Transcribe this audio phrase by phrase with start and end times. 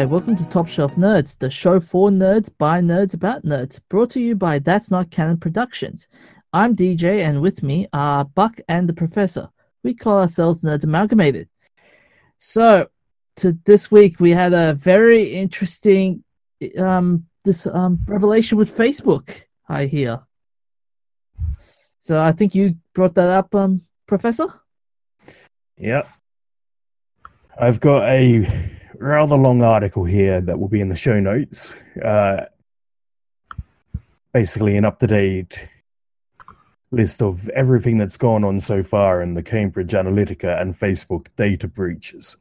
[0.00, 4.08] Hi, welcome to Top Shelf Nerds, the show for nerds by nerds about nerds, brought
[4.12, 6.08] to you by That's Not Canon Productions.
[6.54, 9.50] I'm DJ, and with me are Buck and the Professor.
[9.82, 11.50] We call ourselves Nerds Amalgamated.
[12.38, 12.88] So,
[13.36, 16.24] to this week, we had a very interesting
[16.78, 19.42] um, this um, revelation with Facebook.
[19.68, 20.20] I hear.
[21.98, 24.46] So, I think you brought that up, um, Professor.
[25.76, 26.08] Yep.
[27.58, 31.74] I've got a rather long article here that will be in the show notes.
[32.04, 32.44] Uh,
[34.32, 35.68] basically, an up to date
[36.92, 41.68] list of everything that's gone on so far in the Cambridge Analytica and Facebook data
[41.68, 42.36] breaches.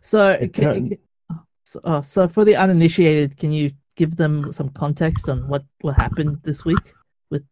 [0.00, 0.96] So, can,
[1.64, 5.96] so, uh, so for the uninitiated, can you give them some context on what what
[5.96, 6.94] happened this week?
[7.30, 7.44] With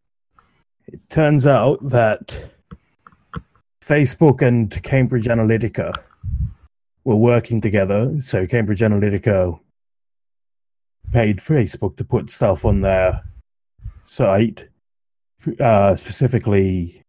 [0.87, 2.51] it turns out that
[3.85, 5.93] Facebook and Cambridge Analytica
[7.03, 8.19] were working together.
[8.23, 9.59] So Cambridge Analytica
[11.11, 13.23] paid Facebook to put stuff on their
[14.05, 14.67] site,
[15.59, 17.03] uh, specifically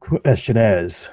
[0.00, 1.10] questionnaires,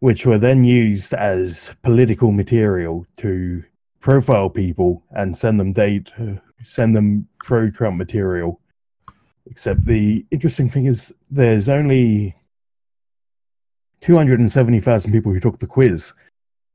[0.00, 3.64] which were then used as political material to
[4.00, 6.12] profile people and send them date,
[6.62, 8.60] send them pro-Trump material.
[9.46, 12.34] Except the interesting thing is, there's only
[14.00, 16.12] 270,000 people who took the quiz.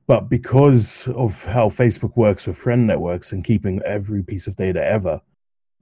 [0.06, 4.84] But because of how Facebook works with friend networks and keeping every piece of data
[4.84, 5.20] ever,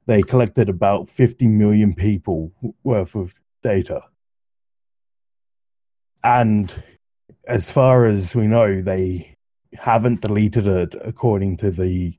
[0.06, 4.02] they collected about 50 million people worth of data.
[6.22, 6.72] And
[7.46, 9.36] as far as we know, they
[9.74, 12.16] haven't deleted it according to the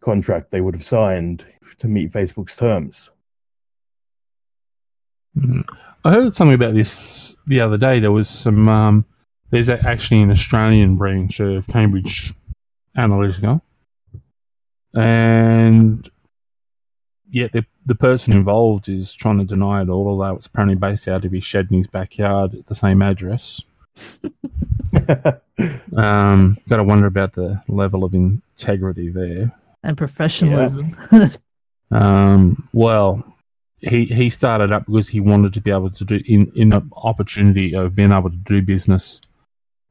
[0.00, 1.44] contract they would have signed
[1.78, 3.10] to meet Facebook's terms.
[5.36, 5.64] Mm.
[6.04, 8.00] I heard something about this the other day.
[8.00, 8.68] There was some.
[8.68, 9.04] Um,
[9.50, 12.32] there's actually an Australian branch of Cambridge
[12.96, 13.60] Analytica,
[14.94, 16.08] and
[17.30, 20.08] yet the the person involved is trying to deny it all.
[20.08, 23.62] Although it's apparently based out of his shed in his backyard at the same address.
[25.96, 29.52] um, got to wonder about the level of integrity there
[29.82, 30.96] and professionalism.
[31.10, 31.28] Yeah.
[31.90, 33.24] um, well,
[33.82, 36.90] he he started up because he wanted to be able to do in in an
[36.96, 39.20] opportunity of being able to do business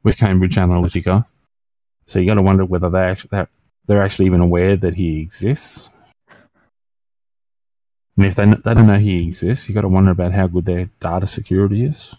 [0.04, 1.26] with Cambridge Analytica.
[2.06, 3.50] So you got to wonder whether they actually that
[3.86, 5.90] they're actually even aware that he exists.
[8.18, 10.66] And if they they don't know he exists, you got to wonder about how good
[10.66, 12.16] their data security is.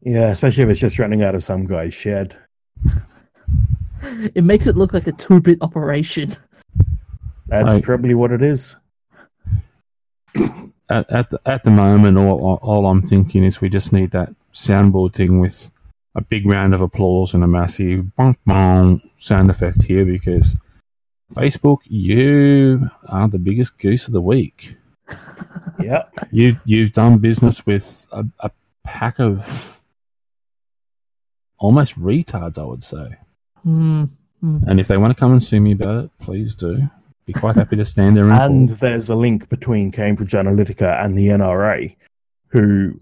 [0.00, 2.36] Yeah, especially if it's just running out of some guy's shed.
[4.34, 6.30] it makes it look like a two-bit operation.
[7.46, 8.76] That's like, probably what it is.
[10.90, 14.34] At at the, at the moment, all, all I'm thinking is we just need that
[14.52, 15.70] soundboard thing with
[16.14, 20.58] a big round of applause and a massive bonk bonk sound effect here because
[21.32, 24.76] Facebook, you are the biggest goose of the week.
[25.82, 28.50] yeah, you you've done business with a, a
[28.84, 29.80] pack of
[31.58, 33.16] almost retards, I would say.
[33.66, 34.58] Mm-hmm.
[34.68, 36.90] And if they want to come and sue me about it, please do
[37.26, 38.30] be quite happy to stand there.
[38.30, 41.94] And, and there's a link between Cambridge Analytica and the NRA,
[42.48, 43.00] who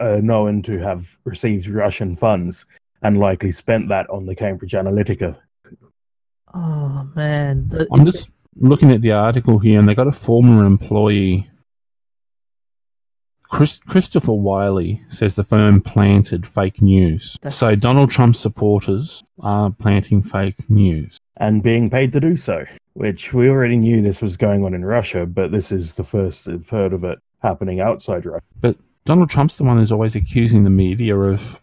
[0.00, 2.66] are known to have received Russian funds
[3.02, 5.36] and likely spent that on the Cambridge Analytica.
[6.54, 7.68] Oh man!
[7.68, 11.48] The- I'm just looking at the article here, and they got a former employee.
[13.52, 17.36] Chris, Christopher Wylie says the firm planted fake news.
[17.42, 17.54] That's...
[17.54, 22.64] So Donald Trump supporters are planting fake news and being paid to do so
[22.94, 26.48] which we already knew this was going on in Russia, but this is the first
[26.48, 28.44] I've heard of it happening outside Russia.
[28.60, 31.60] But Donald Trump's the one who's always accusing the media of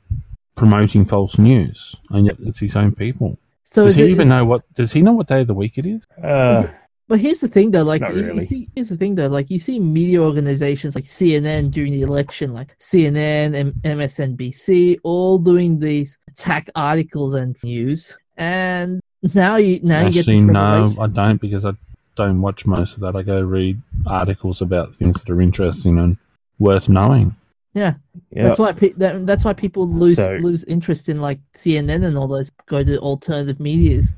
[0.55, 3.37] promoting false news, and yet it's his own people.
[3.63, 4.33] So does he it, even is...
[4.33, 4.61] know what?
[4.73, 6.05] Does he know what day of the week it is?
[6.21, 6.67] Uh,
[7.09, 7.83] but here's the thing, though.
[7.83, 8.45] Like, really.
[8.45, 9.27] see, here's the thing, though.
[9.27, 15.39] Like, you see media organizations like CNN during the election, like CNN and MSNBC, all
[15.39, 19.01] doing these attack articles and news, and
[19.33, 21.71] now you now Actually, you get no, I don't because I
[22.13, 23.15] don't watch most of that.
[23.15, 26.15] I go read articles about things that are interesting and
[26.59, 27.35] worth knowing.
[27.73, 27.95] Yeah,
[28.31, 28.45] yep.
[28.45, 32.15] that's why pe- that, that's why people lose so, lose interest in like CNN and
[32.15, 34.13] all those go to alternative media's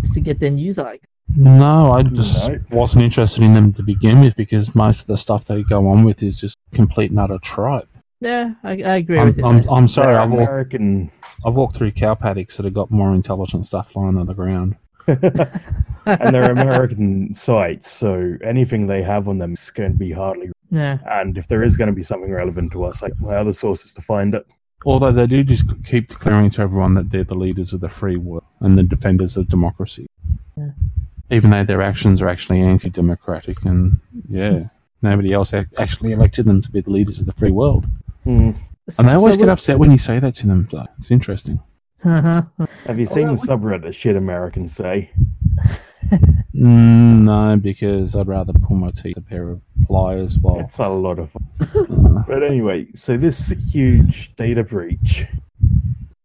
[0.00, 1.06] just to get their news like.
[1.34, 2.60] No, I just no.
[2.70, 6.04] wasn't interested in them to begin with because most of the stuff they go on
[6.04, 7.88] with is just complete and utter tripe.
[8.20, 9.44] Yeah, I, I agree I'm, with you.
[9.44, 11.00] I'm, I'm sorry, I've American...
[11.02, 14.34] walked, I've walked through cow paddocks that have got more intelligent stuff lying on the
[14.34, 14.76] ground.
[15.06, 20.50] and they're American sites, so anything they have on them is going to be hardly.
[20.70, 20.98] Yeah.
[21.06, 23.92] And if there is going to be something relevant to us, like my other sources
[23.94, 24.46] to find it.
[24.84, 28.16] Although they do just keep declaring to everyone that they're the leaders of the free
[28.16, 30.06] world and the defenders of democracy.
[30.56, 30.70] Yeah.
[31.30, 34.64] Even though their actions are actually anti democratic and, yeah,
[35.02, 37.86] nobody else ac- actually elected them to be the leaders of the free world.
[38.24, 38.52] Hmm.
[38.98, 40.68] And they always So get upset when you say that to them.
[40.70, 41.60] So it's interesting.
[42.04, 42.42] Uh-huh.
[42.86, 45.10] Have you seen Although the subreddit shit Americans say?
[46.54, 50.60] Mm, no, because I'd rather pull my teeth a pair of pliers while.
[50.60, 51.46] It's a lot of fun.
[51.60, 55.26] Uh, But anyway, so this huge data breach,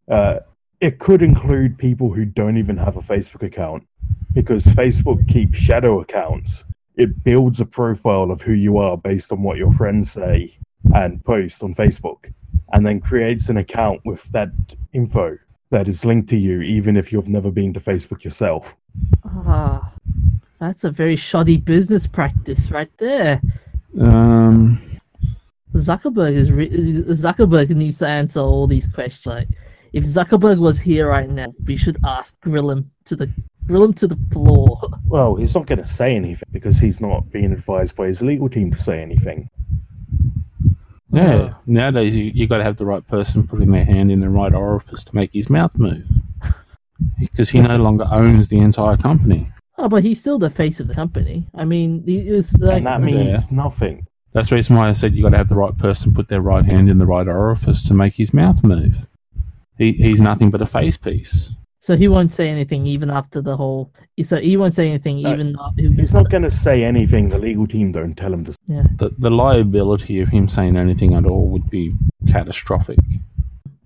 [0.08, 0.40] uh,
[0.80, 3.84] it could include people who don't even have a Facebook account
[4.32, 6.64] because Facebook keeps shadow accounts.
[6.96, 10.56] It builds a profile of who you are based on what your friends say
[10.94, 12.32] and post on Facebook,
[12.72, 14.50] and then creates an account with that
[14.92, 15.38] info
[15.70, 18.76] that is linked to you, even if you've never been to Facebook yourself.
[19.24, 19.92] Ah,
[20.58, 23.40] that's a very shoddy business practice right there.
[24.00, 24.78] um,
[25.74, 29.34] Zuckerberg is re- Zuckerberg needs to answer all these questions.
[29.34, 29.48] Like,
[29.94, 33.30] if Zuckerberg was here right now, we should ask grill him to the
[33.66, 34.80] grill him to the floor.
[35.06, 38.48] Well, he's not going to say anything because he's not being advised by his legal
[38.48, 39.48] team to say anything.
[41.12, 41.54] yeah, Uh.
[41.66, 44.54] nowadays you, you got to have the right person putting their hand in the right
[44.54, 46.08] orifice to make his mouth move.
[47.18, 49.48] Because he no longer owns the entire company.
[49.76, 51.48] Oh, but he's still the face of the company.
[51.52, 54.06] I mean, he is like and that means nothing.
[54.32, 56.40] That's the reason why I said you got to have the right person put their
[56.42, 59.08] right hand in the right orifice to make his mouth move.
[59.78, 61.56] He, he's nothing but a face piece.
[61.82, 63.90] So he won't say anything even after the whole.
[64.22, 65.56] So he won't say anything No, even.
[65.58, 68.54] after He's not going to say anything the legal team don't tell him to.
[68.66, 68.84] Yeah.
[68.98, 71.92] The, the liability of him saying anything at all would be
[72.28, 73.00] catastrophic.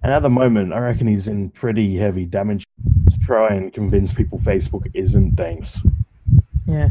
[0.02, 2.66] And at the moment, I reckon he's in pretty heavy damage
[3.12, 5.80] to try and convince people Facebook isn't dangerous.
[6.66, 6.90] Yeah,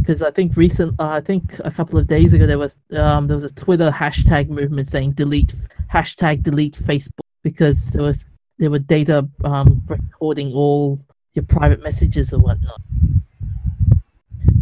[0.00, 3.26] because I think recent, uh, I think a couple of days ago there was um
[3.26, 5.54] there was a Twitter hashtag movement saying delete
[5.90, 8.26] hashtag delete Facebook because there was
[8.58, 10.98] there were data um recording all
[11.34, 12.80] your private messages or whatnot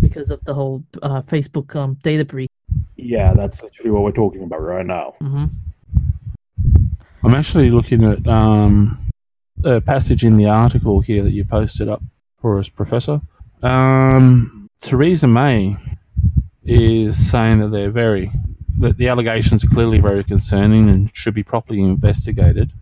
[0.00, 2.50] because of the whole uh, Facebook um data breach.
[2.96, 5.14] Yeah, that's literally what we're talking about right now.
[5.20, 5.46] Mm-hmm.
[7.22, 8.98] I'm actually looking at um,
[9.64, 12.02] a passage in the article here that you posted up
[12.40, 13.20] for us, Professor.
[13.62, 15.76] Um, Theresa May
[16.64, 18.30] is saying that they're very
[18.78, 22.72] that the allegations are clearly very concerning and should be properly investigated.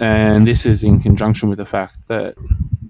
[0.00, 2.34] And this is in conjunction with the fact that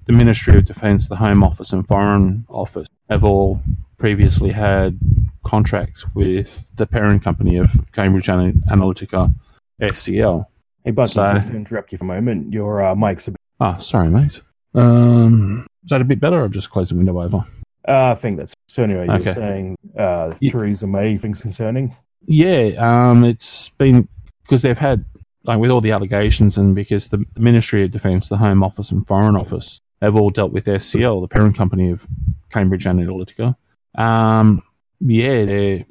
[0.07, 3.61] the Ministry of Defence, the Home Office, and Foreign Office have all
[3.99, 4.99] previously had
[5.45, 9.33] contracts with the parent company of Cambridge Analytica,
[9.81, 10.47] SCL.
[10.85, 13.37] Hey, Bucky, So- just to interrupt you for a moment, your uh, mic's a bit.
[13.61, 14.41] Ah, sorry, mate.
[14.75, 17.45] Um, is that a bit better, or just close the window over?
[17.87, 18.55] Uh, I think that's.
[18.69, 19.25] So, anyway, you Okay.
[19.25, 20.51] were saying uh, Yeah.
[20.53, 21.95] Theresa May things concerning?
[22.27, 24.09] Yeah, um, it's been
[24.45, 25.05] because they've had
[25.45, 28.91] like with all the allegations, and because the, the Ministry of Defence, the Home Office,
[28.91, 32.07] and Foreign Office have all dealt with SCL, the parent company of
[32.51, 33.57] Cambridge Analytica.
[33.95, 34.63] Um,
[35.01, 35.83] yeah,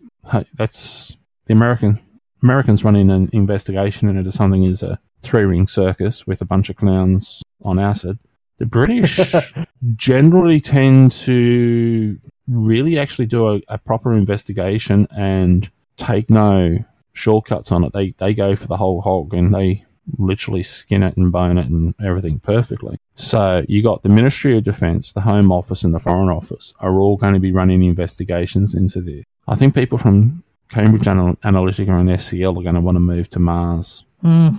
[0.53, 1.99] that's the American
[2.43, 6.75] Americans running an investigation into something is a three ring circus with a bunch of
[6.75, 8.17] clowns on acid.
[8.57, 9.19] The British
[9.93, 16.79] generally tend to really actually do a, a proper investigation and take no
[17.13, 17.93] shortcuts on it.
[17.93, 19.83] They they go for the whole hog and they
[20.17, 22.97] literally skin it and bone it and everything perfectly.
[23.15, 26.99] So you got the Ministry of Defence, the Home Office, and the Foreign Office are
[26.99, 29.23] all going to be running investigations into this.
[29.47, 33.29] I think people from Cambridge Anal- Analytica and SCL are going to want to move
[33.31, 34.03] to Mars.
[34.23, 34.57] Mm.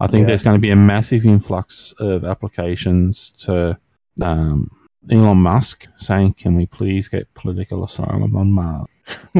[0.00, 0.26] I think Yeah.
[0.26, 3.78] there's going to be a massive influx of applications to
[4.22, 4.70] um,
[5.10, 8.88] Elon Musk saying, "Can we please get political asylum on Mars?"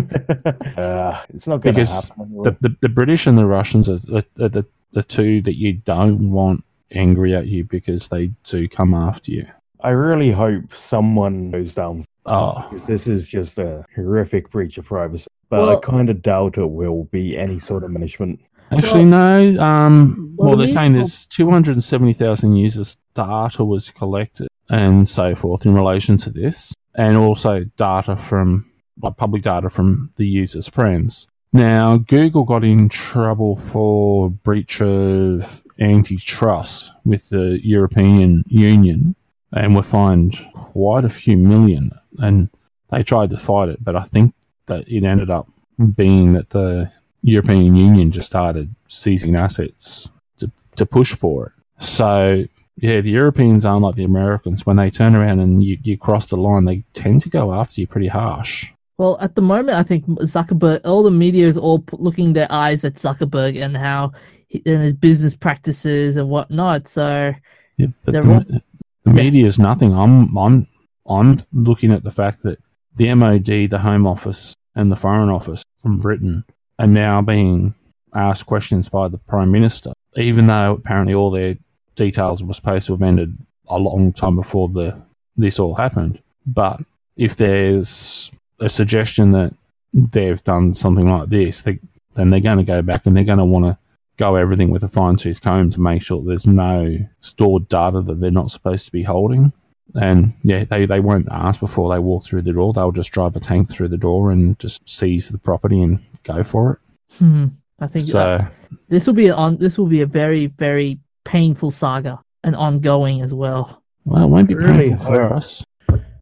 [0.77, 2.25] uh, it's not going to Because happen.
[2.27, 2.43] anyway.
[2.61, 5.75] The, the, the British and the Russians are the, the, the, the two that you
[5.75, 9.47] don't want angry at you because they do come after you.
[9.81, 14.87] I really hope someone goes down Oh, because this is just a horrific breach of
[14.87, 15.29] privacy.
[15.49, 18.41] But Well- I kind of doubt it will be any sort of management.
[18.73, 19.61] actually, no.
[19.61, 25.75] Um, well, well, they're saying there's 270,000 users' data was collected and so forth in
[25.75, 28.71] relation to this, and also data from
[29.03, 31.29] like public data from the users' friends.
[31.53, 39.15] Now, Google got in trouble for breach of antitrust with the European Union
[39.53, 41.93] and were fined quite a few million.
[42.19, 42.49] And
[42.91, 44.35] they tried to fight it, but I think
[44.67, 45.49] that it ended up
[45.95, 46.93] being that the
[47.23, 51.53] European Union just started seizing assets to, to push for it.
[51.79, 52.45] So,
[52.77, 54.67] yeah, the Europeans aren't like the Americans.
[54.67, 57.81] When they turn around and you, you cross the line, they tend to go after
[57.81, 58.67] you pretty harsh.
[58.99, 62.85] Well, at the moment, I think Zuckerberg, all the media is all looking their eyes
[62.85, 64.13] at Zuckerberg and how
[64.49, 66.89] he, and his business practices and whatnot.
[66.89, 67.33] So
[67.77, 68.61] Yeah, the, all-
[69.05, 69.95] the media is nothing.
[69.95, 70.67] I'm I'm
[71.09, 72.59] I'm looking at the fact that
[72.97, 76.45] the MOD, the Home Office, and the Foreign Office from Britain
[76.79, 77.75] are now being
[78.15, 81.57] asked questions by the Prime Minister, even though apparently all their
[81.97, 83.37] details were supposed to have ended
[83.69, 85.01] a long time before the
[85.37, 86.21] this all happened.
[86.47, 86.81] But
[87.17, 89.53] if there's a suggestion that
[89.93, 91.79] they've done something like this, they,
[92.15, 93.79] then they're going to go back and they're going to want to
[94.17, 98.21] go everything with a fine tooth comb to make sure there's no stored data that
[98.21, 99.53] they're not supposed to be holding.
[99.95, 102.73] And yeah, they, they won't ask before they walk through the door.
[102.73, 106.43] They'll just drive a tank through the door and just seize the property and go
[106.43, 107.19] for it.
[107.19, 107.47] hmm,
[107.79, 108.49] I think So uh,
[108.89, 109.59] this will be on.
[109.59, 113.83] This will be a very very painful saga and ongoing as well.
[114.05, 115.65] well, it won't be Really painful for hope- us.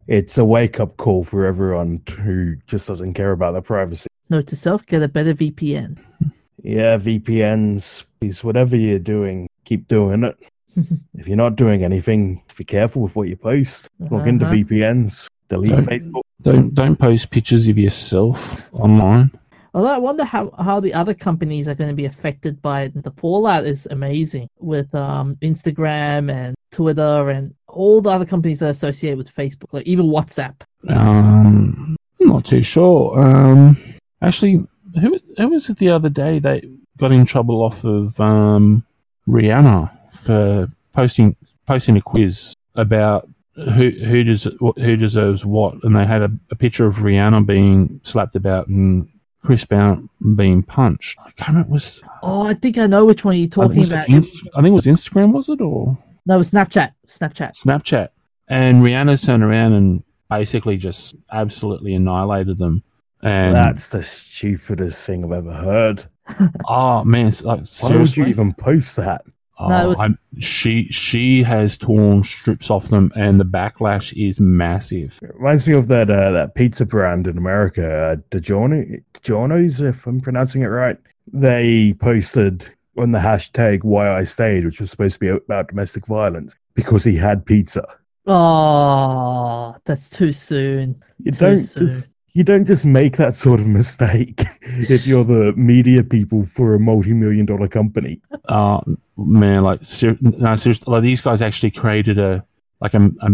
[0.07, 4.09] It's a wake up call for everyone who just doesn't care about their privacy.
[4.29, 6.01] Note to self: get a better VPN.
[6.67, 10.35] Yeah, VPNs, please, whatever you're doing, keep doing it.
[11.15, 13.91] if you're not doing anything, be careful with what you post.
[13.99, 14.55] Log into Uh-huh.
[14.55, 16.23] VPNs, delete Don't- Facebook.
[16.41, 19.31] Don't don't post pictures of yourself online.
[19.75, 23.03] Although I wonder how, how the other companies are going to be affected by it.
[23.03, 28.67] The fallout is amazing with um, Instagram and Twitter and all the other companies that
[28.67, 30.55] are associated with Facebook, like even WhatsApp.
[30.89, 33.19] Um, I'm not too sure.
[33.19, 33.77] Um,
[34.23, 34.65] actually,
[35.01, 36.63] who who was it the other day that
[36.99, 38.87] got in trouble off of um,
[39.27, 41.35] Rihanna for posting
[41.67, 46.55] posting a quiz about who who does who deserves what, and they had a, a
[46.55, 49.09] picture of Rihanna being slapped about and
[49.45, 51.19] Chris Brown being punched.
[51.25, 51.69] I can't remember.
[51.69, 54.09] It was Oh, I think I know which one you're I talking was about.
[54.09, 55.97] Inst- I think it was Instagram, was it or
[56.27, 56.93] no, it was Snapchat.
[57.07, 57.63] Snapchat.
[57.63, 58.09] Snapchat?
[58.49, 62.83] And Rihanna's turned around and basically just absolutely annihilated them.
[63.23, 66.09] And That's the stupidest thing I've ever heard.
[66.67, 69.27] Oh man, like, Why would seriously, you even post that?
[69.59, 74.41] Oh, No, was- I'm- she she has torn strips off them, and the backlash is
[74.41, 75.19] massive.
[75.23, 80.07] It reminds me of that uh, that pizza brand in America, uh, DiGiorno, DiGiorno's, if
[80.07, 80.99] I'm pronouncing it right.
[81.33, 82.69] They posted
[82.99, 87.05] on the hashtag why I stayed, which was supposed to be about domestic violence, because
[87.05, 87.85] he had pizza.
[88.27, 90.97] Oh, that's too soon.
[91.23, 91.87] You Too don't soon.
[91.87, 96.75] just you don't just make that sort of mistake if you're the media people for
[96.75, 98.21] a multi-million dollar company.
[98.49, 98.81] Uh
[99.17, 102.45] man, like ser- no, seriously, like these guys actually created a
[102.81, 103.31] like a, a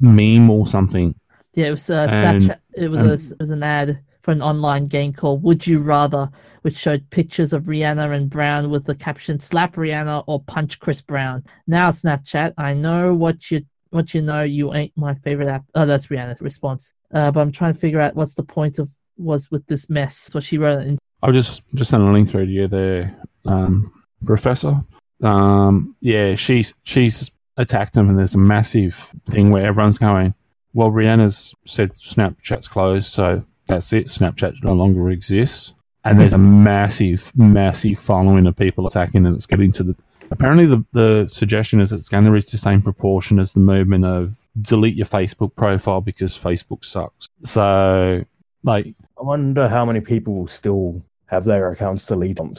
[0.00, 1.14] meme or something.
[1.54, 2.58] Yeah, it was uh, And- Snapchat.
[2.74, 5.80] It was, and- a, it was an ad for an online game called Would You
[5.80, 6.30] Rather,
[6.62, 11.00] which showed pictures of Rihanna and Brown with the caption "Slap Rihanna or punch Chris
[11.00, 14.42] Brown." Now, Snapchat, I know what you what you know.
[14.42, 15.64] You ain't my favorite app.
[15.74, 16.94] Oh, that's Rihanna's response.
[17.12, 20.34] Uh, but I'm trying to figure out what's the point of was with this mess.
[20.34, 23.90] What she wrote in I'll just just send a link through to you there, um,
[24.26, 24.80] Professor.
[25.24, 30.34] Um, yeah, she's she's attacked him, and there's a massive thing where everyone's going.
[30.74, 34.06] Well, Rihanna's said Snapchat's closed, so that's it.
[34.06, 39.46] Snapchat no longer exists, and there's a massive, massive following of people attacking, and it's
[39.46, 39.96] getting to the.
[40.30, 44.04] Apparently, the the suggestion is it's going to reach the same proportion as the movement
[44.04, 47.28] of delete your Facebook profile because Facebook sucks.
[47.44, 48.24] So,
[48.62, 52.58] like, I wonder how many people will still have their accounts deleted.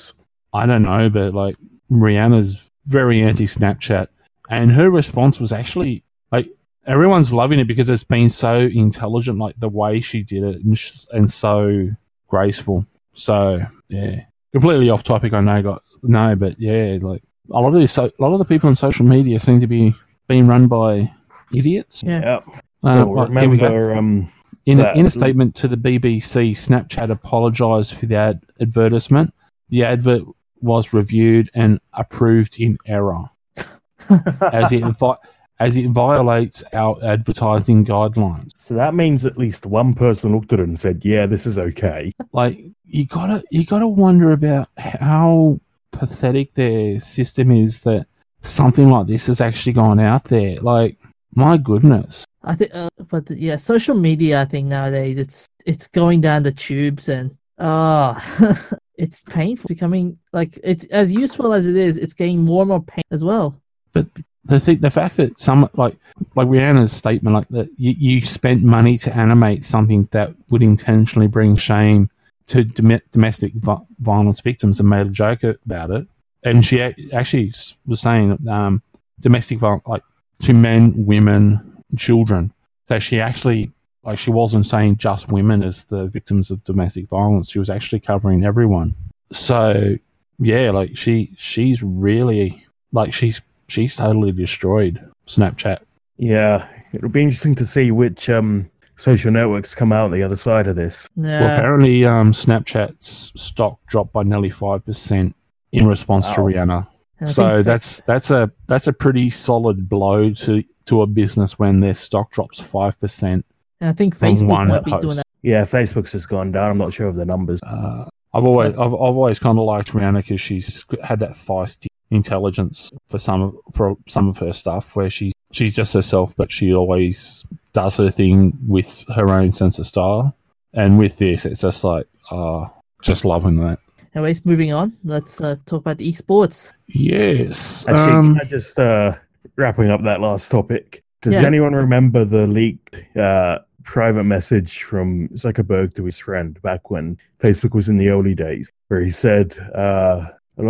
[0.53, 1.57] I don't know, but like
[1.91, 4.07] Rihanna's very anti Snapchat,
[4.49, 6.49] and her response was actually like
[6.85, 10.77] everyone's loving it because it's been so intelligent, like the way she did it, and,
[10.77, 11.89] sh- and so
[12.27, 12.85] graceful.
[13.13, 15.33] So yeah, completely off topic.
[15.33, 18.39] I know, got no, but yeah, like a lot of these, so, a lot of
[18.39, 19.93] the people on social media seem to be
[20.27, 21.11] being run by
[21.53, 22.03] idiots.
[22.05, 22.19] Yeah.
[22.21, 22.39] Yeah.
[22.83, 23.73] Uh, Well, like, here we go.
[23.73, 24.31] remember, um,
[24.65, 29.33] In a, in a statement to the BBC, Snapchat apologised for the ad- advertisement.
[29.69, 30.23] The advert
[30.62, 33.24] was reviewed and approved in error,
[34.51, 35.17] as it vi-
[35.59, 38.51] as it violates our advertising guidelines.
[38.55, 41.57] so that means at least one person looked at it and said, "Yeah, this is
[41.57, 45.59] okay." Like you gotta you gotta wonder about how
[45.91, 48.05] pathetic their system is that
[48.41, 50.59] something like this has actually gone out there.
[50.62, 50.97] Like
[51.35, 52.25] my goodness.
[52.43, 54.41] I think, uh, but the- yeah, social media.
[54.41, 58.21] I think nowadays it's it's going down the tubes, and ah,
[58.97, 59.67] it's painful.
[59.67, 61.97] Becoming like it's as useful as it is.
[61.97, 63.55] It's getting more and more pain as well.
[63.93, 64.07] But
[64.45, 65.95] the thing, the fact that some like
[66.35, 71.27] like Rihanna's statement, like that you, you spent money to animate something that would intentionally
[71.27, 72.09] bring shame
[72.47, 76.07] to dom- domestic vi- violence victims and made a joke about it,
[76.43, 77.51] and she ac- actually
[77.87, 78.81] was saying um,
[79.19, 80.03] domestic violence like
[80.41, 82.53] to men, women, children.
[82.87, 83.71] So she actually
[84.05, 87.50] like she wasn't saying just women as the victims of domestic violence.
[87.50, 88.95] She was actually covering everyone.
[89.31, 89.95] So
[90.39, 95.79] yeah, like she she's really like she's she's totally destroyed Snapchat.
[96.17, 100.67] Yeah, it'll be interesting to see which um, social networks come out the other side
[100.67, 101.09] of this.
[101.15, 101.41] Yeah.
[101.41, 105.35] Well, apparently, um, Snapchat's stock dropped by nearly five percent
[105.71, 106.88] in response to Rihanna.
[107.21, 111.57] I So think that's that's a that's a pretty solid blow to to a business
[111.57, 113.45] when their stock drops five percent.
[113.82, 115.01] And I think Facebook one might be post.
[115.01, 115.25] doing that.
[115.41, 116.72] Yeah, Facebook's just gone down.
[116.72, 117.60] I'm not sure of the numbers.
[117.63, 121.88] Uh, I've always I've, I've always kind of liked Rihanna because she's had that feisty
[122.12, 126.51] intelligence for some of for some of her stuff where she she's just herself, but
[126.51, 130.36] she always does her thing with her own sense of style.
[130.74, 132.65] And with this, it's just like, uh,
[133.01, 133.79] just loving that.
[134.13, 134.96] Anyways, moving on.
[135.05, 136.74] Let's uh, talk about the esports.
[136.88, 137.88] Yes.
[137.88, 139.15] Actually, um, can I just uh,
[139.55, 141.03] wrapping up that last topic.
[141.25, 141.48] Does Yeah.
[141.48, 147.74] anyone remember the leaked uh, private message from Zuckerberg to his friend back when Facebook
[147.74, 150.27] was in the early days, where he said uh,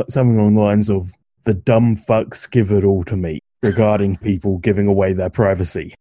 [0.10, 1.12] something along the lines of
[1.44, 5.94] "the dumb fucks give it all to me" regarding people giving away their privacy.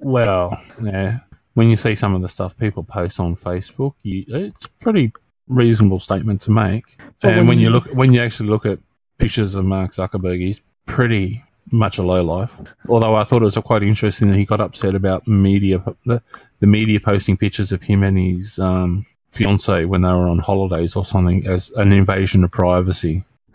[0.00, 1.18] Well, yeah.
[1.54, 5.12] When you see some of the stuff people post on Facebook, you, it's a pretty
[5.48, 6.84] reasonable statement to make.
[7.20, 8.78] But and when when, you you- look, when you actually look at
[9.18, 12.58] pictures of Mark Zuckerberg, he's pretty much a low life.
[12.88, 16.22] Although I thought it was quite interesting that he got upset about media, the,
[16.60, 20.96] the media posting pictures of him and his um, fiance when they were on holidays
[20.96, 23.24] or something as an invasion of privacy.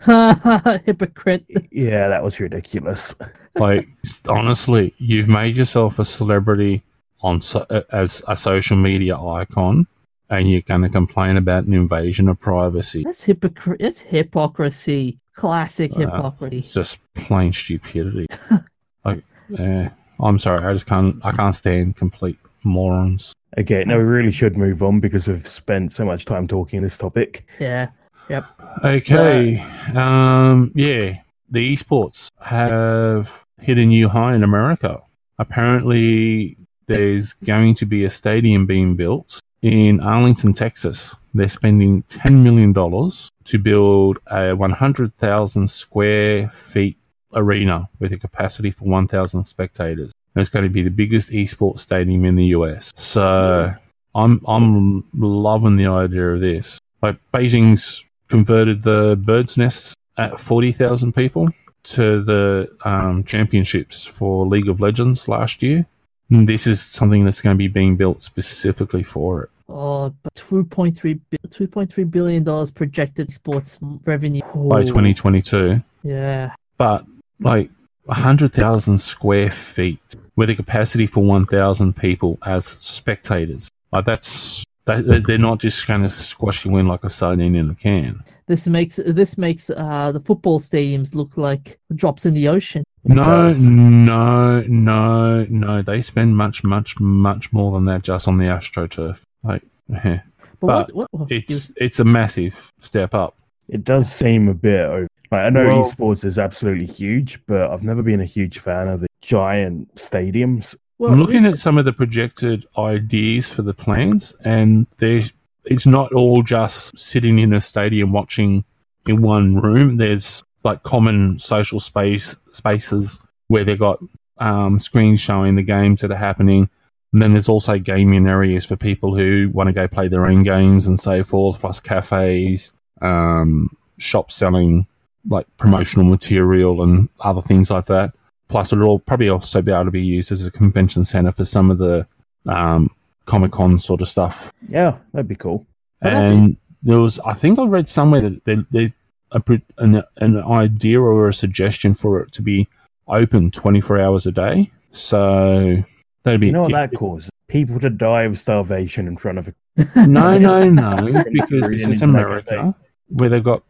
[0.84, 1.44] Hypocrite.
[1.70, 3.14] Yeah, that was ridiculous.
[3.54, 3.88] like
[4.28, 6.82] honestly, you've made yourself a celebrity
[7.22, 9.86] on so, as a social media icon,
[10.30, 13.02] and you're going to complain about an invasion of privacy.
[13.04, 13.80] That's hypocrite.
[13.80, 15.18] That's hypocrisy.
[15.40, 16.58] Classic hypocrisy.
[16.58, 18.26] It's just plain stupidity.
[19.06, 19.88] like, yeah,
[20.20, 21.16] I'm sorry, I just can't.
[21.24, 23.32] I can't stand complete morons.
[23.56, 26.98] Okay, now we really should move on because we've spent so much time talking this
[26.98, 27.46] topic.
[27.58, 27.88] Yeah.
[28.28, 28.44] Yep.
[28.84, 29.64] Okay,
[29.96, 31.18] um, yeah,
[31.50, 35.00] the esports have hit a new high in America.
[35.38, 41.16] Apparently, there's going to be a stadium being built in Arlington, Texas.
[41.34, 46.96] They're spending $10 million to build a 100,000 square feet
[47.34, 50.12] arena with a capacity for 1,000 spectators.
[50.34, 52.92] And it's going to be the biggest esports stadium in the US.
[52.96, 53.72] So
[54.14, 56.78] I'm I'm loving the idea of this.
[57.02, 61.48] Like Beijing's converted the bird's nests at 40,000 people
[61.82, 65.86] to the um, championships for League of Legends last year.
[66.30, 69.50] This is something that's going to be being built specifically for it.
[69.68, 75.82] Oh, but 2.3 bi- 2.3 billion dollars projected sports revenue by 2022.
[76.02, 76.54] Yeah.
[76.76, 77.04] But
[77.40, 77.70] like
[78.04, 80.00] 100,000 square feet
[80.36, 83.68] with a capacity for 1,000 people as spectators.
[83.92, 84.64] Like that's
[84.96, 87.74] they, they- they're not just going to squash you in like a sardine in a
[87.74, 88.22] can.
[88.46, 92.82] This makes this makes uh, the football stadiums look like drops in the ocean.
[93.04, 93.62] No, does.
[93.64, 95.82] no, no, no.
[95.82, 99.22] They spend much, much, much more than that just on the AstroTurf.
[99.42, 99.62] Like,
[100.04, 100.18] eh.
[100.60, 103.34] But, But what, what it's it's a massive step up.
[103.68, 105.06] It does seem a bit over.
[105.30, 108.88] Like, I know Well- esports is absolutely huge, but I've never been a huge fan
[108.88, 110.74] of the giant stadiums.
[111.00, 116.12] Well, I'm looking at some of the projected ideas for the plans, and it's not
[116.12, 118.64] all just sitting in a stadium watching
[119.06, 119.96] in one room.
[119.96, 123.98] There's like common social space spaces where they've got
[124.40, 126.68] um, screens showing the games that are happening.
[127.14, 130.42] And then there's also gaming areas for people who want to go play their own
[130.42, 134.86] games and so forth, plus cafes, um, shops selling
[135.26, 138.12] like promotional material and other things like that.
[138.50, 141.70] Plus, it'll probably also be able to be used as a convention center for some
[141.70, 142.04] of the
[142.48, 142.90] um,
[143.26, 144.52] Comic Con sort of stuff.
[144.68, 145.64] Yeah, that'd be cool.
[146.02, 148.90] And there was, I think I read somewhere that there, there's
[149.30, 152.66] a, pre- an, an idea or a suggestion for it to be
[153.06, 154.68] open 24 hours a day.
[154.90, 155.76] So
[156.24, 156.48] that'd be.
[156.48, 157.30] You know what if- that causes?
[157.46, 159.54] People to die of starvation in front of a.
[160.06, 160.96] no, no, no,
[161.32, 162.74] because this is America
[163.08, 163.62] where they've got,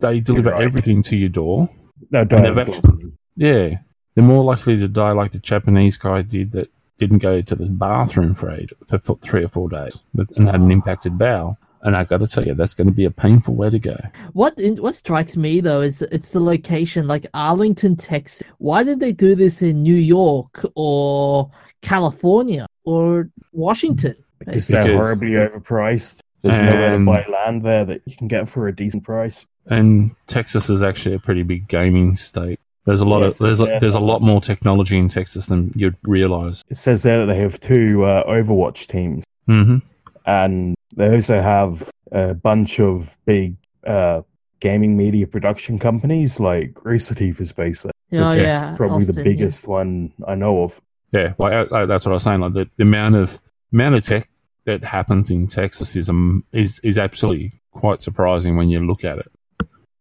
[0.00, 0.62] they deliver right.
[0.62, 1.68] everything to your door.
[2.10, 3.78] No, And die they've actually- Yeah,
[4.18, 7.66] they're more likely to die like the Japanese guy did that didn't go to the
[7.66, 11.56] bathroom for eight, for three or four days with, and had an impacted bowel.
[11.82, 13.96] And I got to tell you, that's going to be a painful way to go.
[14.32, 18.42] What in, what strikes me though is it's the location, like Arlington, Texas.
[18.58, 21.48] Why did they do this in New York or
[21.82, 24.16] California or Washington?
[24.40, 26.22] Because they're horribly overpriced.
[26.42, 29.46] There's nowhere to buy land there that you can get for a decent price.
[29.66, 32.58] And Texas is actually a pretty big gaming state.
[32.88, 35.72] There's a lot Yes, of there's a, there's a lot more technology in Texas than
[35.76, 36.62] you'd realize.
[36.70, 39.76] It says there that they have two uh, Overwatch teams, hmm
[40.24, 44.22] and they also have a bunch of big uh,
[44.60, 47.92] gaming media production companies like Rooster Teeth is based there,
[48.24, 48.72] Oh, which yeah.
[48.72, 49.24] is probably Austin, the yeah.
[49.24, 50.80] biggest one I know of.
[51.12, 52.40] Yeah, well, I, I, that's what I was saying.
[52.40, 53.38] Like the, the amount of
[53.70, 54.30] amount of tech
[54.64, 59.18] that happens in Texas is um, is is absolutely quite surprising when you look at
[59.18, 59.30] it.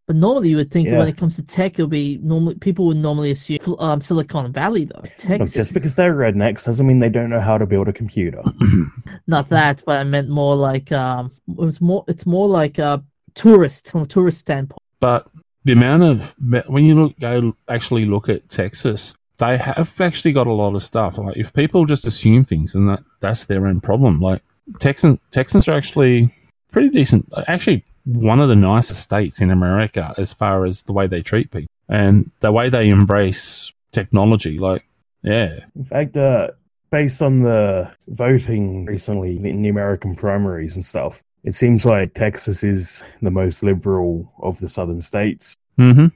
[0.08, 1.00] But normally, you would think Yeah.
[1.00, 4.86] when it comes to tech, it'll be normally people would normally assume um, Silicon Valley
[4.86, 5.02] though.
[5.02, 7.94] Look, Texas, just because they're rednecks doesn't mean they don't know how to build a
[7.94, 8.42] computer.
[9.28, 12.06] not that, but I meant more like um, it was more.
[12.08, 13.04] It's more like a
[13.36, 14.80] tourist from a tourist standpoint.
[15.02, 15.28] But
[15.66, 16.34] the amount of
[16.68, 20.84] when you look go actually look at Texas, they have actually got a lot of
[20.84, 21.18] stuff.
[21.18, 24.22] Like if people just assume things, and that that's their own problem.
[24.22, 24.42] Like
[24.80, 26.34] Texan Texans are actually
[26.72, 27.30] pretty decent.
[27.48, 31.52] Actually, one of the nicest states in America as far as the way they treat
[31.52, 34.60] people and the way they embrace technology.
[34.60, 34.84] Like,
[35.24, 36.50] yeah, In fact, uh,
[36.90, 42.64] based on the voting recently in the American primaries and stuff, it seems like Texas
[42.64, 45.56] is the most liberal of the southern states.
[45.78, 46.08] hmm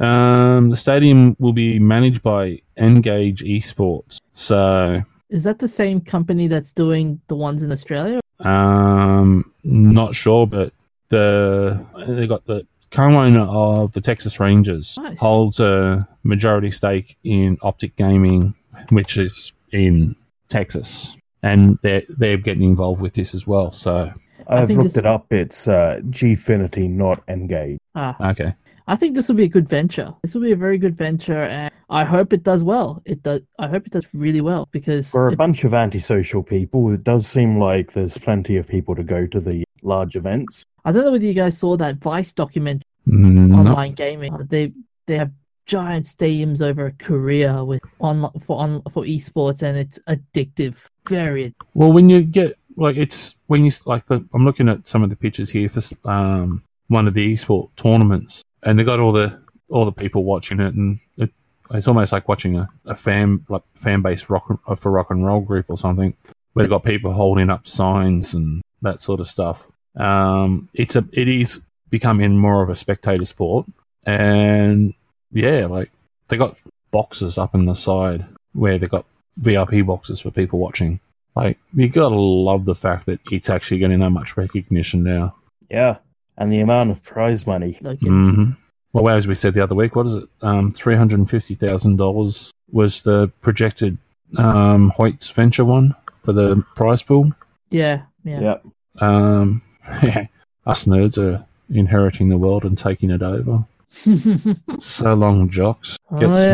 [0.00, 4.18] Um, the stadium will be managed by Engage Esports.
[4.32, 8.20] So, Is that the same company that's doing the ones in Australia?
[8.40, 10.72] um, not sure, but
[11.10, 15.18] the they got the co-owner of the Texas Rangers Nice.
[15.20, 18.54] holds a majority stake in Optic Gaming,
[18.88, 20.16] which is in
[20.48, 23.70] Texas, and they're they're getting involved with this as well.
[23.72, 24.12] So,
[24.48, 25.26] I've looked this- it up.
[25.32, 27.78] It's uh, Gfinity, not Engage.
[27.94, 28.54] Ah, okay,
[28.88, 30.12] I think this will be a good venture.
[30.22, 33.02] This will be a very good venture, and I hope it does well.
[33.04, 33.42] It does.
[33.60, 37.04] I hope it does really well because For a it- bunch of antisocial people, it
[37.04, 40.66] does seem like there's plenty of people to go to the large events.
[40.84, 43.58] I don't know whether you guys saw that Vice documentary Mm, no.
[43.58, 44.32] online gaming.
[44.34, 44.72] Uh, They
[45.06, 45.32] they have
[45.66, 50.76] giant stadiums over Korea with on for on for esports, and it's addictive.
[51.08, 51.54] Very.
[51.74, 55.10] Well, when you get like it's when you like the I'm looking at some of
[55.10, 59.40] the pictures here for um one of the esport tournaments, and they got all the
[59.70, 61.30] all the people watching it, and it,
[61.72, 64.46] it's almost like watching a, a fan like fan based rock
[64.78, 66.14] for rock and roll group or something,
[66.52, 69.68] where they got people holding up signs and that sort of stuff.
[69.96, 73.66] Um, it's a it is becoming more of a spectator sport,
[74.04, 74.94] and
[75.32, 75.90] yeah, like
[76.28, 76.58] they got
[76.90, 81.00] boxes up in the side where they got VIP boxes for people watching.
[81.36, 85.34] Like you gotta love the fact that it's actually getting that much recognition now.
[85.70, 85.98] Yeah,
[86.38, 87.78] and the amount of prize money.
[87.80, 88.50] Like it's, hmm
[88.92, 90.28] Well, as we said the other week, what is it?
[90.42, 93.98] Um, three hundred and fifty thousand dollars was the projected
[94.36, 97.32] um, Hoyt's venture one for the prize pool.
[97.70, 98.40] Yeah, yeah.
[98.40, 98.66] Yep.
[98.98, 99.62] Um,
[100.66, 103.64] us nerds are inheriting the world and taking it over.
[104.78, 105.96] So long, jocks.
[106.18, 106.44] Get Oh,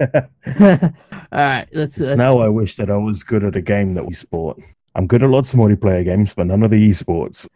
[0.00, 0.24] yeah.
[0.58, 0.92] smart.
[1.32, 2.00] All right, let's.
[2.00, 4.58] Uh, now I wish that I was good at a game that we sport.
[4.94, 7.46] I'm good at lots of multiplayer games, but none of the esports.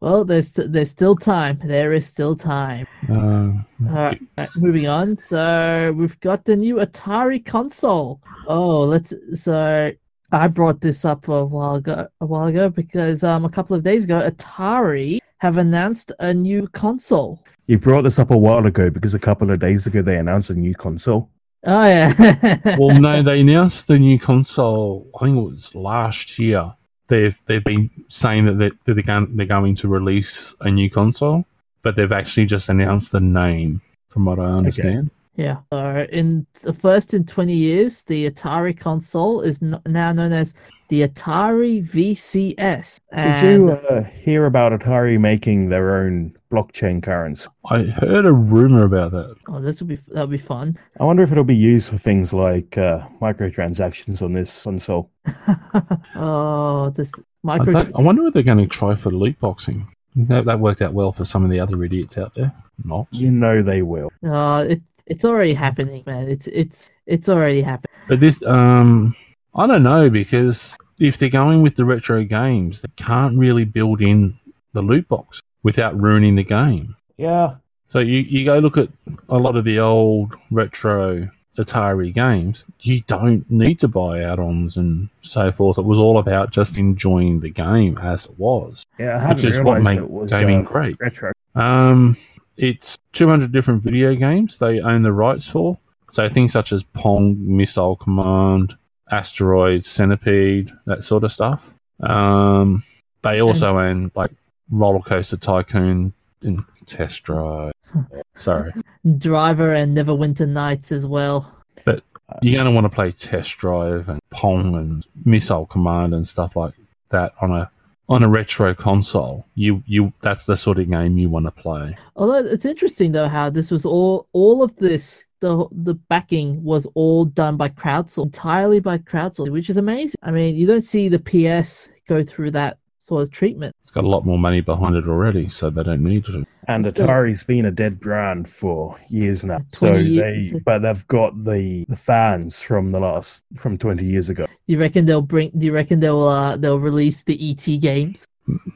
[0.00, 1.58] Well, there's there's still time.
[1.64, 2.86] There is still time.
[3.08, 5.16] Uh, All right, right, moving on.
[5.16, 8.20] So we've got the new Atari console.
[8.46, 9.14] Oh, let's.
[9.34, 9.92] So
[10.32, 12.08] I brought this up a while ago.
[12.20, 16.66] A while ago because um a couple of days ago, Atari have announced a new
[16.68, 17.44] console.
[17.66, 20.50] You brought this up a while ago because a couple of days ago they announced
[20.50, 21.30] a new console.
[21.64, 22.60] Oh yeah.
[22.78, 25.10] well, no, they announced the new console.
[25.20, 26.74] I think it was last year.
[27.08, 31.44] They've they've been saying that they're, they're going they're going to release a new console,
[31.82, 35.10] but they've actually just announced the name, from what I understand.
[35.36, 35.58] Yeah.
[35.72, 40.54] So in the first in 20 years, the Atari console is now known as
[40.88, 43.00] the Atari VCS.
[43.10, 47.48] Did And you uh, hear about Atari making their own blockchain currency?
[47.70, 49.34] I heard a rumor about that.
[49.48, 50.76] oh, this will be that'll be fun.
[51.00, 55.10] I wonder if it'll be used for things like uh, microtransactions on this console.
[56.14, 57.72] oh, this I, micro.
[57.72, 59.86] don't- I wonder if they're going to try for loot boxing.
[60.18, 62.50] That, that worked out well for some of the other idiots out there.
[62.84, 63.06] Not.
[63.10, 64.10] You know they will.
[64.26, 66.28] Uh, it it's already happening, man.
[66.28, 67.94] It's it's it's already happening.
[68.08, 69.14] But this, um,
[69.54, 74.00] I don't know because if they're going with the retro games, they can't really build
[74.02, 74.38] in
[74.72, 76.96] the loot box without ruining the game.
[77.16, 77.56] Yeah.
[77.88, 78.88] So you, you go look at
[79.28, 85.08] a lot of the old retro Atari games, you don't need to buy add-ons and
[85.22, 85.78] so forth.
[85.78, 89.46] It was all about just enjoying the game as it was, Yeah, I which hadn't
[89.46, 90.96] is what realized made it was gaming uh, great.
[91.00, 91.32] retro.
[91.54, 92.16] Um,
[92.56, 95.78] it's 200 different video games they own the rights for.
[96.10, 98.76] So things such as Pong, Missile Command,
[99.10, 101.74] Asteroids, Centipede, that sort of stuff.
[102.00, 102.84] Um,
[103.22, 104.30] they also own like
[104.70, 107.72] Roller Coaster Tycoon and Test Drive.
[108.36, 108.72] Sorry.
[109.18, 111.52] Driver and Neverwinter Nights as well.
[111.84, 112.02] But
[112.42, 116.56] You're going to want to play Test Drive and Pong and Missile Command and stuff
[116.56, 116.74] like
[117.10, 117.70] that on a
[118.08, 119.46] on a retro console.
[119.54, 121.96] You you that's the sort of game you want to play.
[122.14, 126.86] Although it's interesting though how this was all all of this the the backing was
[126.94, 130.16] all done by crowdsourcing entirely by crowdsourcing, which is amazing.
[130.22, 133.74] I mean, you don't see the PS go through that sort of treatment.
[133.82, 136.44] It's got a lot more money behind it already, so they don't need to.
[136.68, 139.58] And Still- Atari's been a dead brand for years now.
[139.72, 140.50] 20 So years.
[140.52, 144.46] they, but they've got the, the fans from the last from twenty years ago.
[144.46, 145.50] Do you reckon they'll bring?
[145.56, 148.26] Do you reckon they'll uh, they'll release the ET games?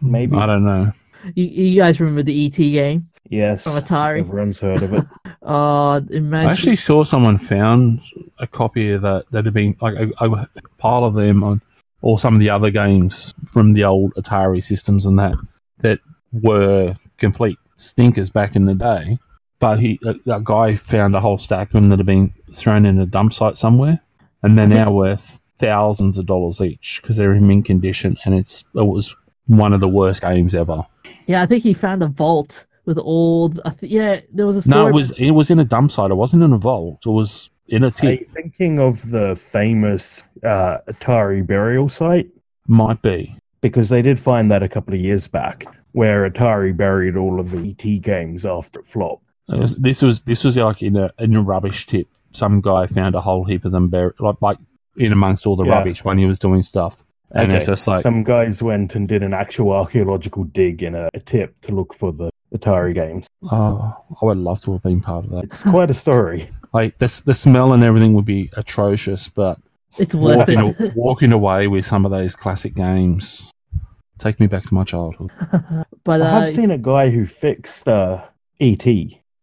[0.01, 0.37] Maybe.
[0.37, 0.93] I don't know.
[1.35, 4.21] You, you guys remember the ET game Yes, from Atari?
[4.21, 5.05] everyone's heard of it.
[5.43, 6.49] Uh, imagine.
[6.49, 8.01] I actually saw someone found
[8.39, 10.47] a copy of that that had been like a, a
[10.79, 11.61] pile of them on,
[12.03, 15.35] or some of the other games from the old Atari systems and that
[15.79, 16.01] that
[16.33, 19.19] were complete stinkers back in the day.
[19.59, 22.99] But he, a guy found a whole stack of them that had been thrown in
[22.99, 24.01] a dump site somewhere,
[24.43, 28.65] and they're now worth thousands of dollars each because they're in mint condition, and it's
[28.75, 29.15] it was
[29.47, 30.83] one of the worst games ever.
[31.27, 33.51] yeah, I think he found a vault with all.
[33.51, 36.11] Th- yeah, there was a No, it was it was in a dump site.
[36.11, 37.05] It wasn't in a vault.
[37.05, 38.21] It was in a Are tip.
[38.21, 42.29] you thinking of the famous uh, Atari burial site?
[42.67, 43.35] Might be.
[43.61, 47.51] Because they did find that a couple of years back, where Atari buried all of
[47.51, 49.25] the ET games after it flopped.
[49.49, 52.07] It was- this was this was like in a in a rubbish tip.
[52.33, 54.59] Some guy found a whole heap of them buried, like like
[54.97, 55.73] in amongst all the Yeah.
[55.79, 57.03] rubbish when he was doing stuff.
[57.33, 61.09] And it's just like some guys went and did an actual archaeological dig in a,
[61.15, 63.27] a tip to look for the Atari games.
[63.51, 65.45] oh, I would love to have been part of that.
[65.45, 66.49] It's quite a story.
[66.73, 69.59] Like the the smell and everything would be atrocious, but
[69.99, 70.97] it's worth walking, it.
[70.97, 73.51] walking away with some of those classic games
[74.21, 75.33] take me back to my childhood.
[76.05, 78.23] but I uh, have seen a guy who fixed uh,
[78.61, 78.85] ET.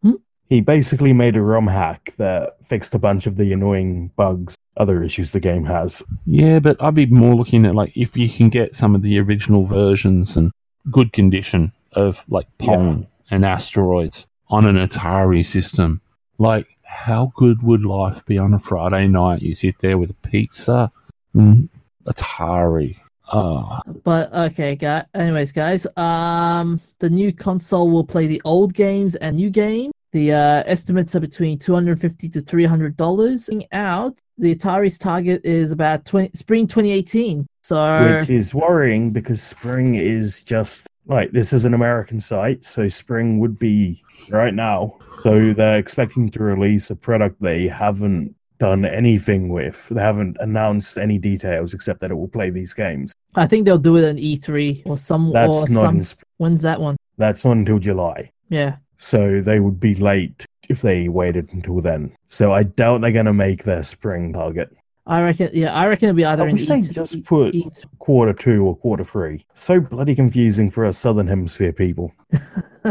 [0.02, 0.12] Hmm?
[0.48, 5.02] He basically made a ROM hack that fixed a bunch of the annoying bugs, other
[5.02, 6.02] issues the game has.
[6.24, 9.18] Yeah, but I'd be more looking at like if you can get some of the
[9.18, 10.52] original versions and
[10.90, 16.00] good condition of like Pong and Asteroids on an Atari system.
[16.38, 19.42] Like, how good would life be on a Friday night?
[19.42, 20.90] You sit there with a pizza,
[21.34, 21.68] and
[22.06, 22.96] Atari.
[23.30, 25.04] Ah, But okay, guys.
[25.14, 29.92] Anyways, guys, um, the new console will play the old games and new game.
[30.12, 33.50] The uh, estimates are between two hundred fifty to three hundred dollars.
[33.72, 37.46] Out, the Atari's target is about 20, spring twenty eighteen.
[37.62, 42.88] So which is worrying because Spring is just like this is an American site, so
[42.88, 44.98] Spring would be right now.
[45.20, 49.88] So they're expecting to release a product they haven't done anything with.
[49.88, 53.12] They haven't announced any details except that it will play these games.
[53.34, 56.02] I think they'll do it in E three or some or That's not some.
[56.02, 56.24] Spring.
[56.36, 56.96] When's that one?
[57.16, 58.30] That's not until July.
[58.48, 58.76] Yeah.
[58.98, 62.12] So they would be late if they waited until then.
[62.26, 64.76] So I doubt they're gonna make their spring target.
[65.08, 65.50] I reckon.
[65.54, 68.64] Yeah, I reckon it'll be either I wish they E3 just put E- quarter two
[68.64, 69.44] or quarter three.
[69.54, 72.12] So bloody confusing for us southern hemisphere people.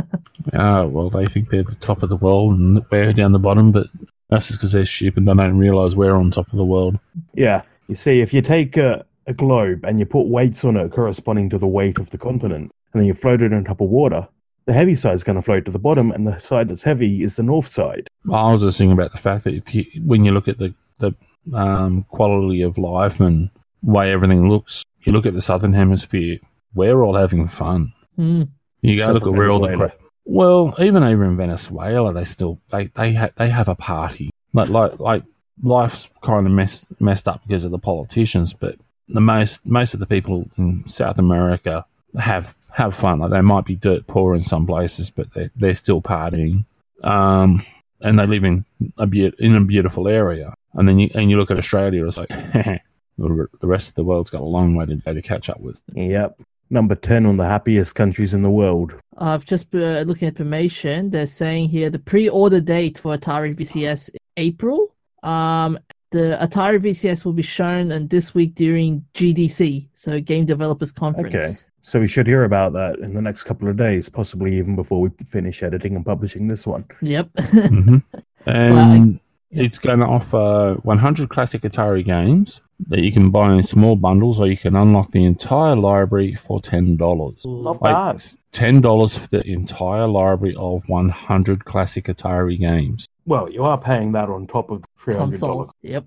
[0.54, 3.72] ah, well, they think they're the top of the world and we're down the bottom,
[3.72, 3.88] but
[4.30, 5.26] that's just because they're stupid.
[5.28, 7.00] They don't realize we're on top of the world.
[7.36, 10.92] Yeah, you see, if you take a, a globe and you put weights on it
[10.92, 13.90] corresponding to the weight of the continent, and then you float it on top of
[13.90, 14.28] water,
[14.66, 17.24] the heavy side is going to float to the bottom, and the side that's heavy
[17.24, 18.08] is the north side.
[18.32, 20.74] I was just thinking about the fact that if you, when you look at the
[21.00, 21.14] the
[21.54, 23.50] um, quality of life and
[23.84, 26.40] way everything looks, you look at the southern hemisphere,
[26.74, 27.94] we're all having fun.
[28.16, 28.44] Hmm.
[28.82, 29.92] You go Except look at where all the Venezuela.
[29.92, 34.30] cra- well, even over in Venezuela, they still they they ha- they have a party.
[34.54, 35.24] Like like like
[35.64, 38.76] life's kind of messed messed up because of the politicians, but
[39.08, 41.86] the most most of the people in South America
[42.20, 43.20] have have fun.
[43.20, 46.66] Like they might be dirt poor in some places, but they they're still partying.
[47.04, 47.62] Um,
[48.02, 48.66] and they live in
[48.98, 50.54] a beau- in a beautiful area.
[50.78, 52.30] And then you and you look at Australia, it's like
[53.18, 55.60] the the rest of the world's got a long way to go to catch up
[55.60, 55.80] with.
[55.94, 56.40] Yep.
[56.70, 58.94] Number 10 on the happiest countries in the world.
[59.18, 61.10] I've just been uh, looking at information.
[61.10, 64.94] They're saying here the pre-order date for Atari VCS April.
[65.24, 65.80] Um,
[66.12, 71.36] the Atari VCS will be shown and this week during GDC, so Game Developers Conference.
[71.36, 71.54] Okay.
[71.82, 75.00] So we should hear about that in the next couple of days, possibly even before
[75.00, 76.86] we finish editing and publishing this one.
[77.02, 77.30] Yep.
[77.40, 77.98] hmm
[78.46, 79.64] And yeah.
[79.64, 84.40] it's going to offer 100 classic Atari games that you can buy in small bundles,
[84.40, 87.44] or you can unlock the entire library for ten dollars.
[87.48, 88.24] Not Like, bad.
[88.52, 93.08] ten dollars for the entire library of 100 classic Atari games.
[93.26, 95.18] Well, you are paying that on top of the $300.
[95.18, 95.72] Console.
[95.82, 96.06] Yep.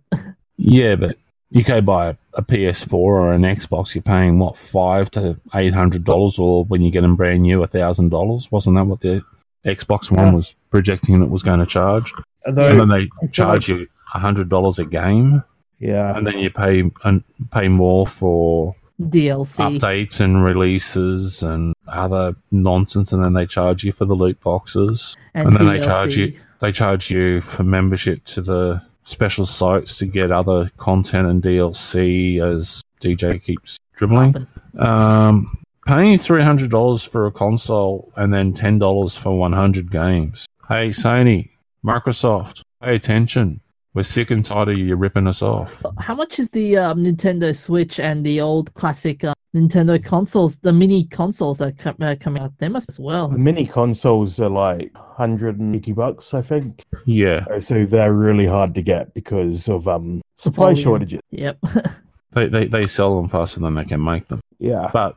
[0.56, 1.16] Yeah, but
[1.50, 5.74] you go buy a, a PS4 or an Xbox, you're paying what five to eight
[5.74, 8.50] hundred dollars, or when you get them brand new, a thousand dollars.
[8.52, 9.24] Wasn't that what the
[9.64, 10.32] Xbox One Yeah.
[10.34, 12.12] was projecting it was going to charge,
[12.46, 15.42] Although, and then they feel charge you hundred dollars a game,
[15.78, 19.78] yeah, and then you pay and pay more for DLC.
[19.78, 25.16] updates and releases and other nonsense, and then they charge you for the loot boxes.
[25.34, 29.96] and, and then they charge you- They charge you for membership to the special sites
[29.98, 34.46] to get other content and DLC as DJ keeps dribbling.
[34.78, 39.90] Um, paying three hundred dollars for a console and then ten dollars for one hundred
[39.90, 40.46] games.
[40.68, 41.50] Hey Sony,
[41.84, 43.60] Microsoft, pay attention.
[43.92, 45.84] We're sick and tired of you ripping us off.
[45.98, 50.72] How much is the um, Nintendo Switch and the old classic uh, Nintendo consoles, the
[50.72, 52.52] mini consoles are com- uh, coming out?
[52.58, 53.26] They must as well.
[53.26, 56.84] the mini consoles are like 180 bucks, I think.
[57.04, 60.82] Yeah, So they're really hard to get because of um supply Volume.
[60.84, 61.20] shortages.
[61.30, 61.58] Yep.
[62.30, 64.40] they, they they sell them faster than they can make them.
[64.60, 64.88] Yeah.
[64.92, 65.16] But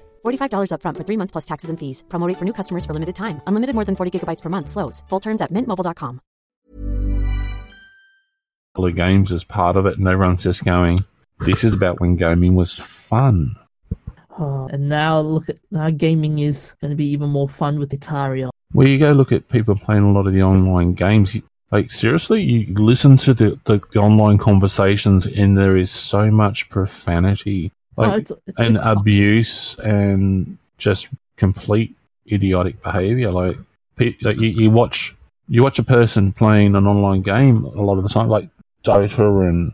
[0.23, 2.03] $45 upfront for three months plus taxes and fees.
[2.09, 3.41] Promo rate for new customers for limited time.
[3.47, 4.69] Unlimited more than 40 gigabytes per month.
[4.69, 5.03] Slows.
[5.09, 6.21] Full terms at mintmobile.com.
[8.75, 11.03] The games as part of it, and everyone's just going,
[11.45, 13.55] "This is about when gaming was fun."
[14.39, 17.91] Oh, and now look at now gaming is going to be even more fun with
[17.91, 18.45] Atari.
[18.45, 18.51] on.
[18.71, 21.37] Where you go look at people playing a lot of the online games,
[21.71, 26.69] like seriously, you listen to the, the, the online conversations, and there is so much
[26.69, 27.73] profanity,
[28.09, 31.95] Oh, it's, it's, and abuse, and just complete
[32.31, 33.31] idiotic behavior.
[33.31, 33.57] Like,
[33.95, 35.15] pe- like you, you watch
[35.47, 38.49] you watch a person playing an online game a lot of the time, like
[38.83, 39.73] Dota and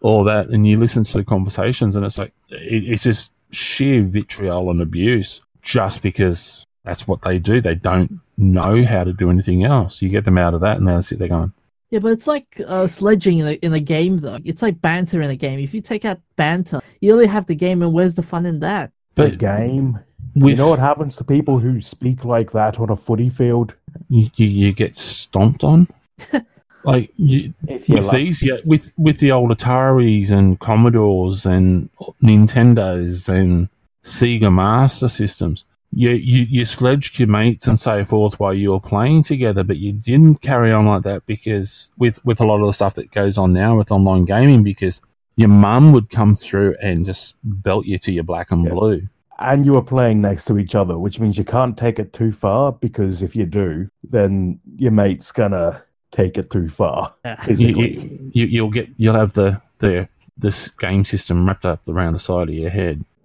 [0.00, 4.02] all that, and you listen to the conversations, and it's like it, it's just sheer
[4.02, 7.60] vitriol and abuse just because that's what they do.
[7.60, 10.00] They don't know how to do anything else.
[10.00, 11.52] You get them out of that, and they sit there going,
[11.90, 14.38] Yeah, but it's like uh, sledging in a, in a game, though.
[14.44, 15.60] It's like banter in a game.
[15.60, 18.60] If you take out banter, you only have the game, and where's the fun in
[18.60, 18.90] that?
[19.14, 19.98] The "But game.
[20.34, 23.74] with You know what happens to people who speak like that on a footy field?
[24.08, 25.88] you, you, you get stomped on."
[26.86, 31.44] Like you, If you with like, these, yeah, with with the old Ataris and Commodores
[31.44, 31.90] and
[32.22, 33.68] Nintendos and
[34.04, 38.80] Sega Master Systems, you, you you sledged your mates and so forth while you were
[38.80, 42.66] playing together, but you didn't carry on like that because with with a lot of
[42.66, 45.00] the stuff that goes on now with online gaming, because
[45.36, 48.70] your mum would come through and just belt you to your black and Yeah.
[48.72, 49.02] blue.
[49.38, 52.32] and you were playing next to each other, which means you can't take it too
[52.32, 57.12] far because if you do, then your mate's gonna take it too far.
[57.24, 57.36] Yeah.
[57.40, 57.98] You, Physically.
[57.98, 62.18] you, you, you'll get you'll have the the this game system wrapped up around the
[62.18, 63.04] side of your head.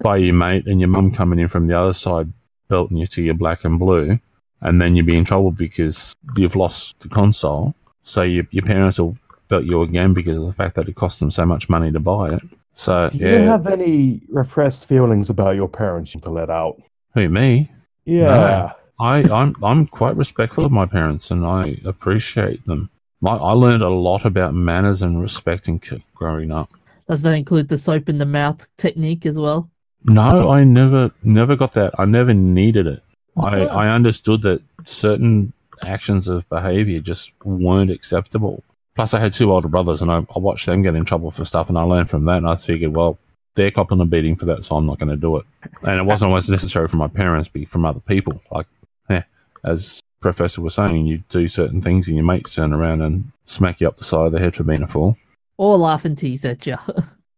[0.00, 2.32] by your mate and your mum coming in from the other side
[2.68, 4.18] belting you to your black and blue
[4.62, 7.74] and then you'll be in trouble because you've lost the console.
[8.04, 9.16] So your, your parents will
[9.48, 12.00] belt you again because of the fact that it cost them so much money to
[12.00, 12.42] buy it.
[12.72, 16.80] So Do you have any repressed feelings about your parents you need to let out?
[17.14, 17.70] who me?
[18.06, 18.72] Yeah.
[18.98, 22.88] I, I'm I'm quite respectful of my parents and I appreciate them.
[23.26, 26.70] I, I learned a lot about manners and respecting c- growing up.
[27.08, 29.70] Does that include the soap in the mouth technique as well?
[30.04, 31.94] No, I never never got that.
[31.98, 33.02] I never needed it.
[33.36, 33.66] I, oh.
[33.66, 38.62] I understood that certain actions of behavior just weren't acceptable.
[38.94, 41.44] Plus, I had two older brothers, and I, I watched them get in trouble for
[41.44, 42.38] stuff, and I learned from that.
[42.38, 43.18] And I figured, well,
[43.54, 45.46] they're copping a beating for that, so I'm not going to do it.
[45.82, 48.42] And it wasn't always necessary for my parents, but from other people.
[48.50, 48.66] Like,
[49.08, 49.24] yeah,
[49.64, 53.80] as Professor was saying, you do certain things, and your mates turn around and smack
[53.80, 55.16] you up the side of the head for being a fool.
[55.56, 56.76] Or laugh and tease at you.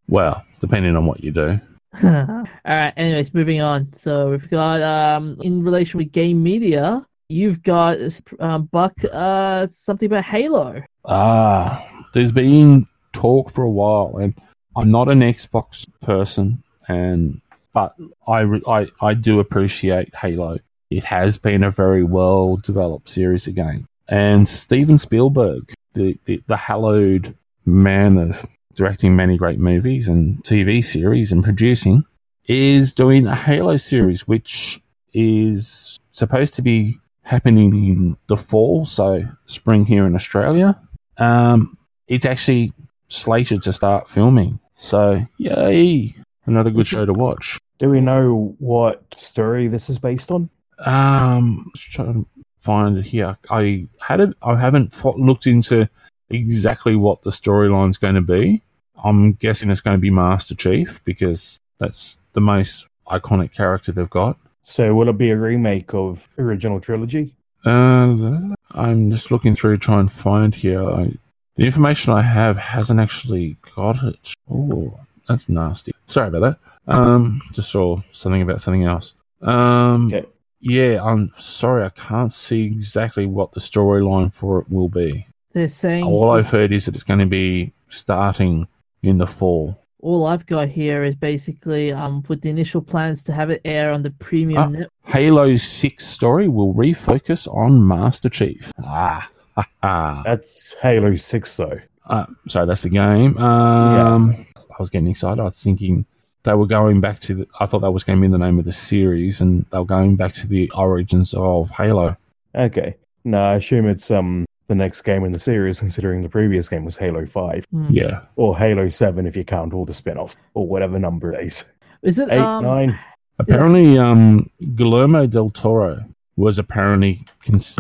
[0.07, 1.59] Well, depending on what you do.
[2.05, 2.93] All right.
[2.97, 3.93] Anyways, moving on.
[3.93, 7.97] So we've got um in relation with game media, you've got
[8.41, 10.83] um, Buck uh something about Halo.
[11.05, 14.35] Ah, there's been talk for a while, and
[14.77, 17.41] I'm not an Xbox person, and
[17.73, 17.95] but
[18.27, 20.59] I I I do appreciate Halo.
[20.91, 26.57] It has been a very well developed series again, and Steven Spielberg, the, the the
[26.57, 32.05] hallowed man of directing many great movies and TV series and producing,
[32.47, 34.81] is doing a Halo series, which
[35.13, 40.79] is supposed to be happening in the fall, so spring here in Australia.
[41.17, 42.73] Um, it's actually
[43.09, 44.61] slated to start filming.
[44.75, 46.15] So, yay!
[46.47, 47.59] Another good show to watch.
[47.79, 50.51] Do we know what story this is based on?
[50.79, 53.39] Um, just trying to find it here.
[53.51, 54.31] I had it.
[54.43, 55.89] I haven't looked into
[56.37, 58.63] exactly what the storyline's going to be.
[59.03, 64.09] I'm guessing it's going to be Master Chief because that's the most iconic character they've
[64.09, 64.39] got.
[64.65, 67.35] So will it be a remake of original trilogy?
[67.67, 70.83] Uh, I'm just looking through to try and find here.
[70.83, 71.13] I,
[71.57, 74.17] the information I have hasn't actually got it.
[74.51, 75.93] Oh, that's nasty.
[76.07, 76.41] Sorry about
[76.87, 76.95] that.
[76.95, 79.15] Um, just saw something about something else.
[79.43, 80.27] Um, Okay.
[80.61, 85.27] yeah, I'm sorry, I can't see exactly what the storyline for it will be.
[85.55, 88.67] They're saying All I've heard is that it's going to be starting
[89.03, 89.77] in the fall.
[90.01, 93.91] all I've got here is basically um with the initial plans to have it air
[93.93, 94.67] on the premium Ah.
[94.69, 94.89] net.
[95.05, 98.73] Halo 6 story will refocus on Master Chief.
[98.83, 99.27] Ah,
[99.57, 100.23] ha, ha.
[100.25, 101.81] That's Halo 6, though.
[102.07, 103.39] Uh, sorry, that's the game.
[103.39, 105.41] Um, I was getting excited.
[105.41, 106.05] I was thinking
[106.43, 107.35] they were going back to.
[107.37, 109.79] The, I thought that was going to be the name of the series, and they
[109.79, 112.17] were going back to the origins of Halo.
[112.55, 112.97] Okay.
[113.25, 116.85] No, I assume it's um the next game in the series, considering the previous game
[116.85, 117.65] was Halo 5.
[117.71, 117.87] Hmm.
[117.91, 121.47] Yeah, Or Halo 7 if you count all the spin offs, or whatever number it
[121.47, 121.65] is.
[122.03, 122.99] Is it 8, um 9.
[123.39, 126.05] apparently, um, Guillermo del Toro
[126.37, 127.79] was apparently cons-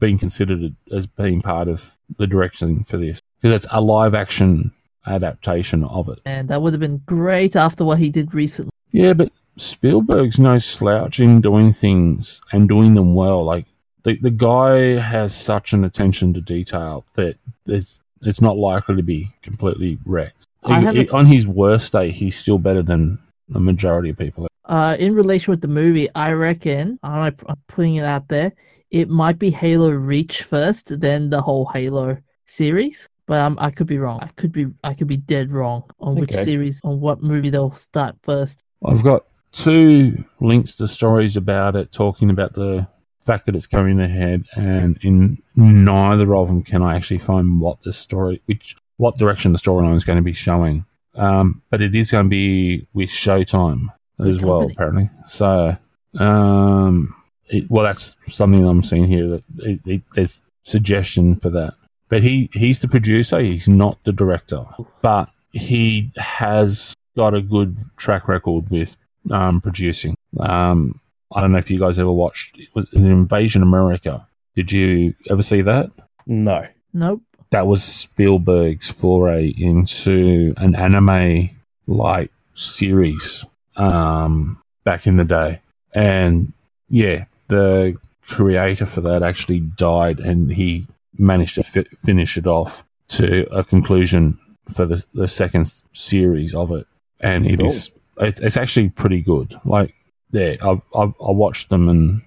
[0.00, 4.72] being considered as being part of the direction for this because it's a live action
[5.06, 6.20] adaptation of it.
[6.24, 8.70] and that would have been great after what he did recently.
[8.92, 13.44] Yeah, but Spielberg's no slouch in doing things and doing them well.
[13.44, 13.66] Like
[14.02, 19.02] the the guy has such an attention to detail that there's it's not likely to
[19.02, 20.46] be completely wrecked.
[20.66, 24.46] He- he- on his worst day, he's still better than the majority of people.
[24.66, 28.52] Uh, in relation with the movie, I reckon I'm I'm putting it out there.
[28.90, 33.08] It might be Halo Reach first, then the whole Halo series.
[33.26, 34.18] But um, I could be wrong.
[34.20, 36.44] I could be I could be dead wrong on which Okay.
[36.44, 38.62] series on what movie they'll start first.
[38.84, 42.86] I've got two links to stories about it, talking about the
[43.22, 47.80] fact that it's going ahead, and in neither of them can I actually find what
[47.80, 50.84] the story, which what direction the storyline is going to be showing.
[51.14, 55.10] Um, but it is going to be with Showtime as well, apparently.
[55.26, 55.76] So,
[56.18, 57.14] um,
[57.48, 61.74] it, well, that's something I'm seeing here that it, it, there's suggestion for that.
[62.08, 63.40] But he he's the producer.
[63.40, 64.64] He's not the director,
[65.00, 68.96] but he has got a good track record with
[69.30, 70.16] um, producing.
[70.40, 71.00] Um,
[71.34, 72.58] I don't know if you guys ever watched.
[72.58, 74.26] It was, it was Invasion America.
[74.54, 75.90] Did you ever see that?
[76.26, 76.66] No.
[76.92, 77.22] Nope.
[77.50, 81.50] That was Spielberg's foray into an anime
[81.86, 83.44] like series
[83.76, 85.60] um, back in the day,
[85.94, 86.52] and
[86.88, 90.86] yeah, the creator for that actually died, and he
[91.18, 94.38] managed to fi- finish it off to a conclusion
[94.74, 96.86] for the the second series of it,
[97.20, 97.66] and it Cool.
[97.66, 99.58] is it's, it's actually pretty good.
[99.64, 99.94] Like,
[100.32, 102.22] yeah, I've, I've I watched them and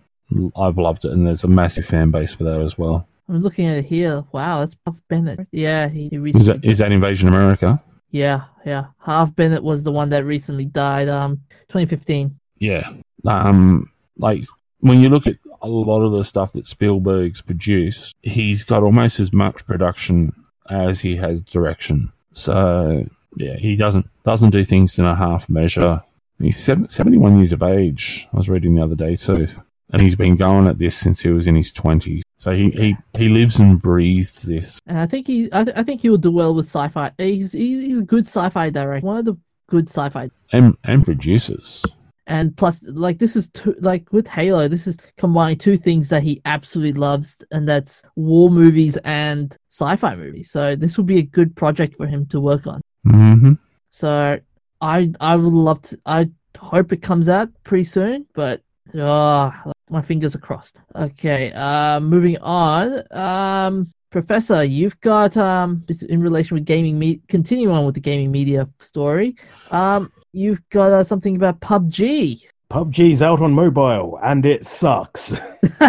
[0.56, 3.08] I've loved it, and there's a massive fan base for that as well.
[3.28, 4.24] I'm looking at it here.
[4.32, 5.48] Wow, that's Harve Bennett.
[5.52, 7.82] Yeah, he, he Is that is that Invasion America?
[8.12, 8.86] yeah, yeah.
[8.98, 11.10] Harve Bennett was the one that recently died.
[11.10, 12.40] Um, 2015.
[12.60, 12.90] Yeah.
[13.26, 14.44] Um, like
[14.80, 19.20] when you look at a lot of the stuff that Spielberg's produced, he's got almost
[19.20, 20.32] as much production
[20.70, 22.12] as he has direction.
[22.32, 23.06] So
[23.38, 26.04] yeah, he doesn't doesn't do things in a half measure.
[26.40, 28.28] He's seven, 71 years of age.
[28.34, 29.48] I was reading the other day too,
[29.92, 32.24] and he's been going at this since he was in his twenties.
[32.36, 34.80] So he, he, he lives and breathes this.
[34.86, 37.12] And I think he, I, th- I think he will do well with sci-fi.
[37.18, 39.06] He's, he's, he's a good sci-fi director.
[39.06, 40.30] One of the good sci-fi.
[40.52, 41.86] And and produces.
[42.28, 46.24] And plus, like this is two, like with Halo, this is combining two things that
[46.24, 50.50] he absolutely loves, and that's war movies and sci-fi movies.
[50.50, 52.82] So this will be a good project for him to work on.
[53.06, 53.54] Mm-hmm.
[53.92, 54.40] So
[54.82, 56.00] I, I would love to.
[56.06, 58.62] I hope it comes out pretty soon, but
[58.98, 60.82] ah, my fingers are crossed.
[60.96, 63.04] Okay, uh, moving on.
[63.12, 66.98] Um, Professor, you've got um, in relation with gaming.
[66.98, 69.36] Me- continue on with the gaming media story.
[69.72, 72.46] Um, you've got uh, something about PUBG.
[72.72, 75.40] PUBG's out on mobile and it sucks.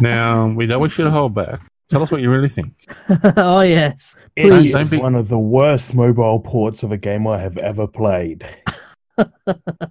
[0.00, 1.60] Now we know we should hold back.
[1.90, 2.72] Tell us what you really think.
[3.36, 4.72] oh yes, It Please.
[4.72, 8.46] Don't be- one of the worst mobile ports of a game I have ever played.
[9.18, 9.28] it,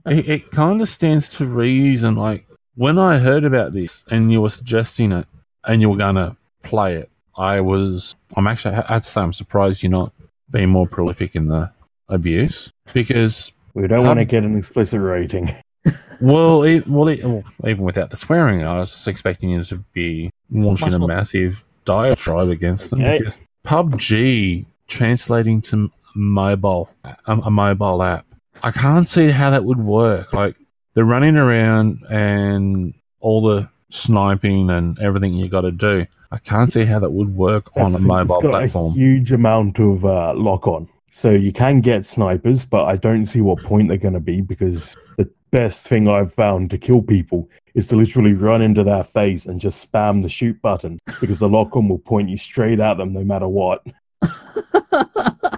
[0.06, 2.16] it kind of stands to reason.
[2.16, 5.28] Like when I heard about this and you were suggesting it
[5.66, 8.16] and you were going to play it, I was.
[8.36, 8.76] I'm actually.
[8.76, 10.14] I have to say, I'm surprised you're not
[10.52, 11.72] being more prolific in the
[12.08, 13.52] abuse because.
[13.74, 15.50] We don't Pub- want to get an explicit rating.
[16.22, 19.78] Well, it, well, it, well, even without the swearing, I was just expecting you to
[19.94, 23.20] be launching a massive diatribe against them Okay.
[23.20, 28.26] because PUBG translating to mobile a, a mobile app.
[28.64, 30.34] I can't see how that would work.
[30.34, 30.56] Like
[30.94, 36.06] they're running around and all the sniping and everything you got to do.
[36.32, 38.92] I can't see how that would work on a mobile platform.
[38.94, 40.88] A huge amount of uh, lock on.
[41.12, 44.42] So you can get snipers, but I don't see what point they're going to be
[44.42, 49.04] because the best thing I've found to kill people is to literally run into their
[49.04, 52.80] face and just spam the shoot button because the lock on will point you straight
[52.80, 53.86] at them no matter what.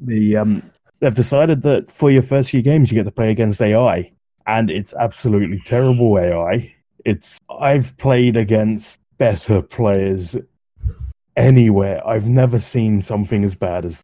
[0.00, 3.60] The um, they've decided that for your first few games you get to play against
[3.60, 4.10] AI,
[4.46, 6.74] and it's absolutely terrible AI.
[7.04, 10.36] It's I've played against better players
[11.36, 12.06] anywhere.
[12.06, 14.02] I've never seen something as bad as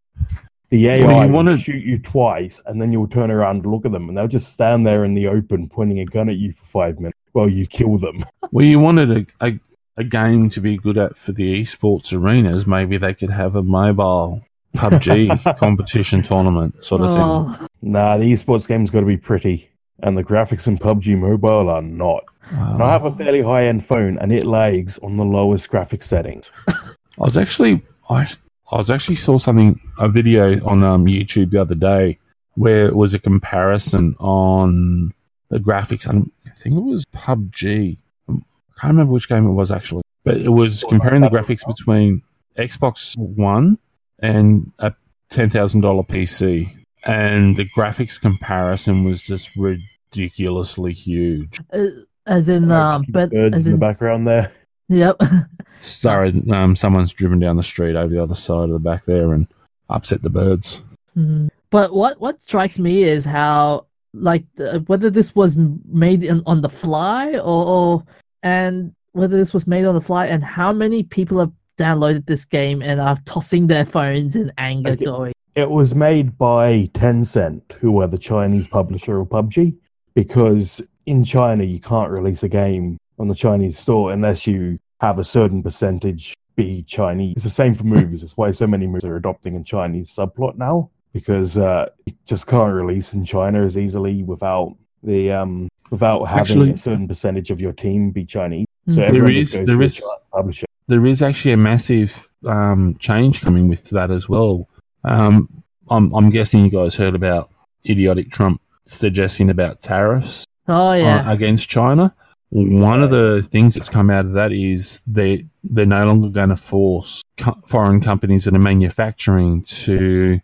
[0.71, 3.85] the AI Well, you wanna- shoot you twice, and then you'll turn around and look
[3.87, 6.53] at them, and they'll just stand there in the open, pointing a gun at you
[6.53, 8.25] for five minutes while you kill them.
[8.53, 9.11] Well, you wanted
[9.41, 9.59] a, a,
[9.97, 12.65] a game to be good at for the esports arenas.
[12.65, 14.41] Maybe they could have a mobile
[14.77, 17.19] PUBG competition tournament sort of thing.
[17.21, 19.69] Oh, Nah, the esports game's got to be pretty,
[20.05, 22.23] and the graphics in PUBG Mobile are not.
[22.51, 26.05] And I have a fairly high end phone, and it lags on the lowest graphics
[26.05, 26.53] settings.
[26.69, 26.85] I
[27.19, 28.29] was actually I
[28.71, 32.19] I was actually saw something a video on um, YouTube the other day
[32.55, 35.13] where it was a comparison on
[35.51, 36.09] the graphics.
[36.09, 37.99] and I think it was PUBG.
[38.29, 38.33] I
[38.81, 42.23] can't remember which game it was actually, but it was comparing the graphics between
[42.59, 43.79] Xbox One
[44.19, 44.93] and a
[45.29, 46.71] ten thousand dollar PC,
[47.05, 51.59] and the graphics comparison was just ridiculously huge.
[51.73, 51.87] uh,
[52.27, 54.53] as in, um, but birds as in the background there.
[54.89, 55.21] yep.
[55.81, 59.33] Sorry, um, someone's driven down the street over the other side of the back there
[59.33, 59.47] and
[59.91, 60.83] upset the birds.
[61.17, 61.49] Mhm.
[61.71, 66.63] But what what strikes me is how like the, whether this was made in, on
[66.63, 68.05] the fly or, or
[68.43, 72.45] and whether this was made on the fly and how many people have downloaded this
[72.45, 75.05] game and are tossing their phones in anger Okay.
[75.05, 79.75] going It was made by Tencent, who are the Chinese publisher of PUBG,
[80.15, 85.19] because in China you can't release a game on the Chinese store unless you have
[85.19, 87.35] a certain percentage be Chinese.
[87.37, 88.23] It's the same for movies.
[88.23, 92.47] It's why so many movies are adopting a Chinese subplot now, because uh, you just
[92.47, 97.51] can't release in China as easily without the um without having Actually- a certain percentage
[97.51, 98.67] of your team be Chinese.
[98.89, 98.95] Mm.
[98.95, 100.67] So There everyone is- just goes there to a is- Chinese publisher.
[100.89, 104.69] there is actually a massive um, change coming with that as well.
[105.05, 105.49] Um,
[105.91, 107.51] I'm, I'm guessing you guys heard about
[107.89, 112.13] idiotic Trump suggesting about tariffs oh uh, against China.
[112.51, 116.51] One of the things that's come out of that is they they're no longer going
[116.51, 120.41] to force co- foreign companies that are manufacturing to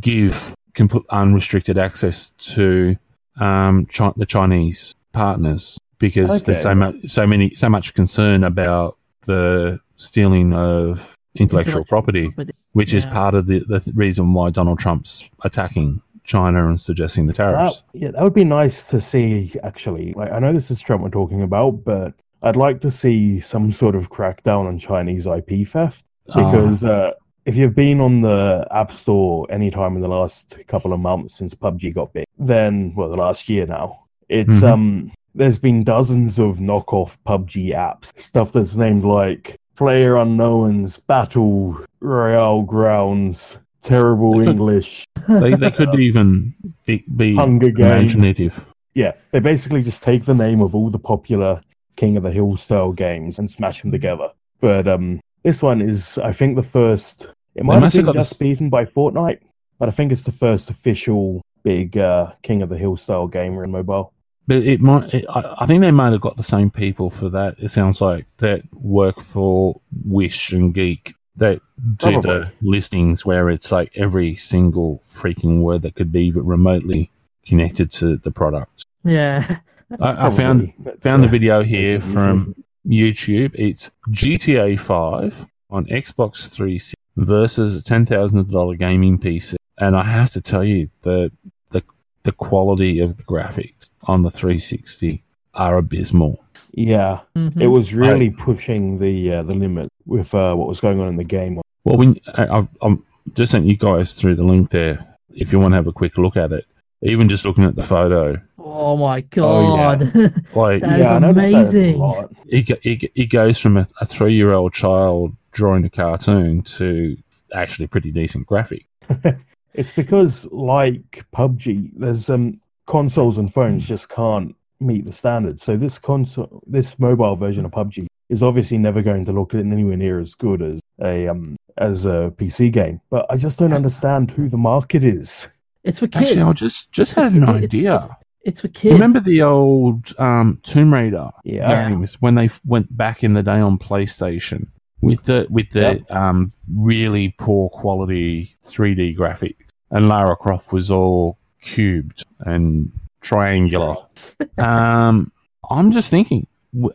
[0.00, 2.96] give complete unrestricted access to
[3.40, 8.96] um, Chi- the Chinese partners because there's so much so many so much concern about
[9.22, 12.52] the stealing of intellectual Intellectual property, property.
[12.72, 17.32] which is part of the, the reason why Donald Trump's attacking China and suggesting the
[17.32, 17.82] tariffs.
[17.92, 19.52] That, yeah, that would be nice to see.
[19.62, 22.14] Actually, like I know this is Trump we're talking about, but
[22.46, 26.34] I'd like to see some sort of crackdown on Chinese IP theft Ah.
[26.50, 27.12] because uh,
[27.44, 31.54] if you've been on the App Store anytime in the last couple of months since
[31.54, 34.68] PUBG got big, then well, the last year now, it's Mhm.
[34.72, 41.78] um, there's been dozens of knockoff PUBG apps, stuff that's named like Player Unknowns, Battle
[42.00, 45.04] Royale Grounds, Terrible They could- English.
[45.28, 46.54] they, they could even
[46.86, 48.14] be, be Hunger Games.
[48.14, 48.64] imaginative.
[48.94, 51.60] Yeah, they basically just take the name of all the popular
[51.96, 54.30] King of the Hill style games and smash them together.
[54.60, 57.32] But um, this one is, I think, the first.
[57.54, 59.40] It might have been just this- beaten by Fortnite,
[59.78, 63.64] but I think it's the first official big uh, King of the Hill style gamer
[63.64, 64.12] in mobile.
[64.46, 65.12] But it might.
[65.12, 67.56] It, I, I think they might have got the same people for that.
[67.58, 71.60] It sounds like that work for Wish and Geek that
[71.96, 77.10] do the listings where it's like every single freaking word that could be remotely
[77.44, 78.84] connected to the product.
[79.04, 79.58] yeah
[80.00, 82.12] I, I found found the uh, video here easy.
[82.12, 82.54] from
[82.86, 83.52] YouTube.
[83.54, 90.04] It's GTA 5 on Xbox 360 versus a ten thousand dollar gaming PC, and I
[90.04, 91.30] have to tell you the
[91.70, 91.82] the
[92.24, 95.22] the quality of the graphics on the 360
[95.54, 96.42] are abysmal.
[96.72, 97.60] Yeah, Mhm.
[97.60, 101.16] it was really pushing the uh, the limit with uh, what was going on in
[101.16, 101.60] the game.
[101.84, 103.02] Well, when I, I've, I'm
[103.34, 106.18] just sent you guys through the link there if you want to have a quick
[106.18, 106.66] look at it.
[107.02, 109.96] Even just looking at the photo, oh my Oh, yeah.
[109.96, 110.00] god
[110.54, 111.98] like That is I noticed that a amazing.
[111.98, 112.32] lot.
[112.46, 117.16] it, it, it goes from a, a three year old child drawing a cartoon to
[117.54, 118.86] actually pretty decent graphic.
[119.74, 125.62] It's because, like PUBG, there's um consoles and phones just can't meet the standards.
[125.62, 129.98] So this console, this mobile version of PUBG is obviously never going to look anywhere
[129.98, 133.02] near as good as a um as a PC game.
[133.10, 135.46] But I just don't understand who the market is.
[135.86, 138.16] It's for kids Actually, I just just had an It's- idea.
[138.44, 138.92] It's for kids.
[138.94, 141.88] Remember the old um, Tomb Raider Yeah.
[141.88, 144.68] games when they went back in the day on PlayStation
[145.00, 149.56] with the with the um, really poor quality 3D graphics,
[149.90, 153.96] and Lara Croft was all cubed and triangular.
[154.58, 155.32] um,
[155.68, 156.46] I'm just thinking,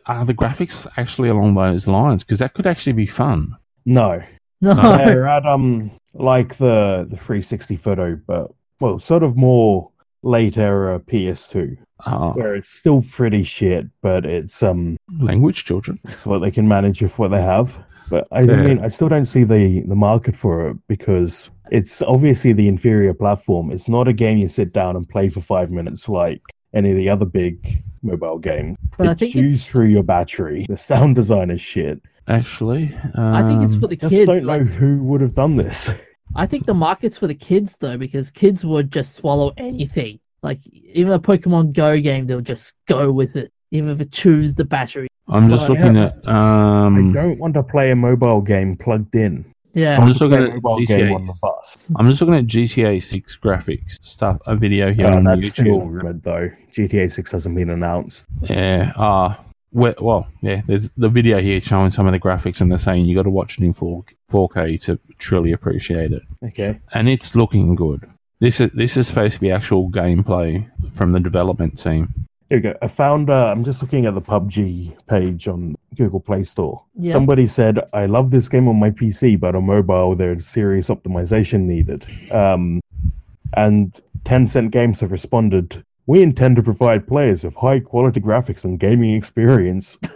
[0.06, 2.24] are the graphics actually along those lines?
[2.24, 3.54] Because that could actually be fun.
[3.84, 4.22] No,
[4.62, 4.74] no.
[4.74, 9.90] they're at um like the the 360 photo, but well, sort of more
[10.22, 15.98] late era PS2, Uh, where it's still pretty shit, but it's um language children.
[16.04, 17.78] it's what they can manage with what they have.
[18.10, 18.62] But I Yeah.
[18.62, 23.14] mean, I still don't see the the market for it because it's obviously the inferior
[23.14, 23.70] platform.
[23.70, 26.42] It's not a game you sit down and play for five minutes like
[26.74, 28.76] any of the other big mobile games.
[28.98, 30.66] But I think chews it's, through your battery.
[30.68, 32.00] The sound design is shit.
[32.28, 34.12] Actually, I think it's um, for the kids.
[34.12, 35.90] Just don't like- know who would have done this.
[36.34, 40.18] I think the market's for the kids though, because kids would just swallow anything.
[40.42, 44.54] Like even a Pokemon Go game, they'll just go with it, even if it chews
[44.54, 45.08] the battery.
[45.28, 46.28] I'm just Well, looking have- at.
[46.28, 49.44] Um, I don't want to play a mobile game plugged in.
[49.74, 51.92] Yeah, I'm just I want to looking at mobile game on GTA.
[51.96, 54.38] I'm just looking at GTA 6 graphics stuff.
[54.46, 55.50] A video here Yeah, on that's YouTube.
[55.50, 56.50] still rumored though.
[56.76, 58.26] GTA 6 hasn't been announced.
[58.42, 58.92] Yeah.
[58.96, 59.38] Ah.
[59.38, 60.62] well, well, yeah.
[60.66, 63.30] There's the video here showing some of the graphics, and they're saying you got to
[63.30, 66.22] watch it in 4 4K to truly appreciate it.
[66.44, 66.80] Okay.
[66.92, 68.08] And it's looking good.
[68.40, 72.12] This is this is supposed to be actual gameplay from the development team.
[72.48, 72.74] Here we go.
[72.82, 73.30] I found.
[73.30, 76.82] Uh, I'm just looking at the PUBG page on Google Play Store.
[76.96, 77.12] Yeah.
[77.12, 81.62] Somebody said, "I love this game on my PC, but on mobile there's serious optimization
[81.62, 82.80] needed." Um,
[83.54, 88.78] and Tencent Games have responded, "We intend to provide players with high quality graphics and
[88.78, 89.98] gaming experience."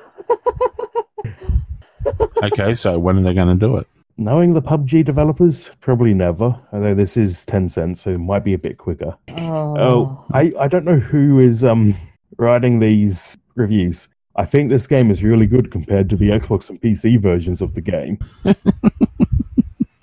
[2.43, 3.87] Okay, so when are they going to do it?
[4.19, 6.59] Knowing the PUBG developers, probably never.
[6.73, 9.17] Although this is Tencent, so it might be a bit quicker.
[9.39, 11.95] Oh, Oh, I, I don't know who is um
[12.39, 14.09] writing these reviews.
[14.37, 17.75] I think this game is really good compared to the Xbox and PC versions of
[17.75, 18.19] the game.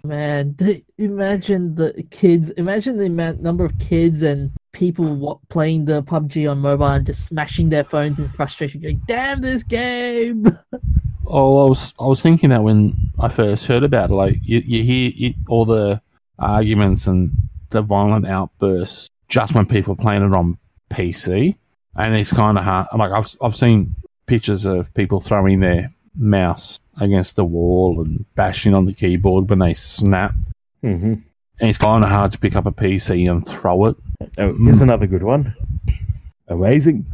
[0.03, 0.55] man!
[0.97, 2.51] Imagine the kids.
[2.51, 7.05] Imagine the amount, number of kids and people wa- playing the PUBG on mobile and
[7.05, 10.47] just smashing their phones in frustration, going, "Damn this game!"
[11.25, 14.59] Oh, I was I was thinking that when I first heard about it, like you,
[14.59, 16.01] you hear all the
[16.37, 17.31] arguments and
[17.69, 20.57] the violent outbursts just when people are playing it on
[20.89, 21.55] PC,
[21.95, 22.87] and it's kind of hard.
[22.95, 23.95] Like I've I've seen
[24.25, 29.59] pictures of people throwing their mouse against the wall and bashing on the keyboard when
[29.59, 30.33] they snap,
[30.83, 31.13] Mm-hmm.
[31.13, 33.95] and it's kind of hard to pick up a PC and throw it.
[34.37, 35.55] Oh, here's another good one.
[36.49, 37.05] Amazing,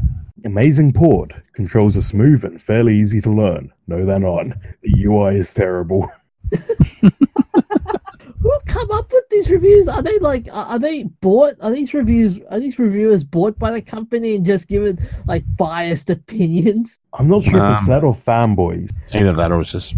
[0.44, 1.34] amazing port.
[1.54, 3.72] Controls are smooth and fairly easy to learn.
[3.88, 4.48] No, they're not.
[4.82, 6.10] The UI is terrible.
[7.02, 9.88] Who come up with these reviews?
[9.88, 11.56] Are they like are are they bought?
[11.62, 16.10] Are these reviews are these reviewers bought by the company and just given like biased
[16.10, 17.00] opinions?
[17.14, 18.92] I'm not sure if it's Um, that or fanboys.
[19.14, 19.96] Either that or it's just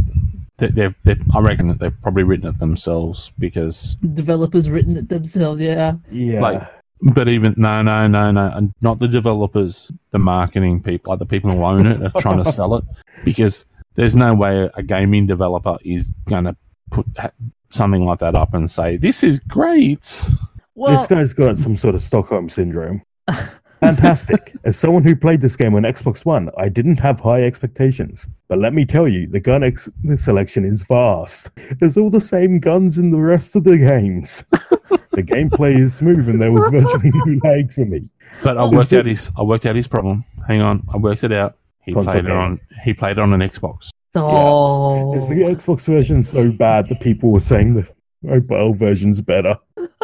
[0.57, 5.09] they, they've, they I reckon that they've probably written it themselves because Developers written it
[5.09, 5.93] themselves, yeah.
[6.11, 6.41] Yeah.
[6.41, 6.61] like
[7.01, 11.25] But even no, no, no, no, and not the developers, the marketing people, like the
[11.25, 12.83] people who own it, are trying to sell it
[13.25, 13.65] because
[13.95, 16.55] there's no way a gaming developer is going to
[16.91, 17.31] put ha-
[17.73, 20.29] something like that up and say this is great.
[20.75, 23.03] Well, this guy's got some sort of Stockholm syndrome.
[23.81, 24.55] Fantastic.
[24.63, 28.27] As someone who played this game on Xbox One, I didn't have high expectations.
[28.47, 31.49] But let me tell you, the gun ex- selection is vast.
[31.79, 34.43] There's all the same guns in the rest of the games.
[34.51, 38.07] the gameplay is smooth and there was virtually no lag for me.
[38.43, 40.23] But I worked out his I worked out his problem.
[40.47, 41.57] Hang on, I worked it out.
[41.83, 43.89] He Console played it on he played it on an Xbox.
[44.15, 47.87] Oh, Is the Xbox version so bad that people were saying the
[48.21, 49.57] mobile version's better?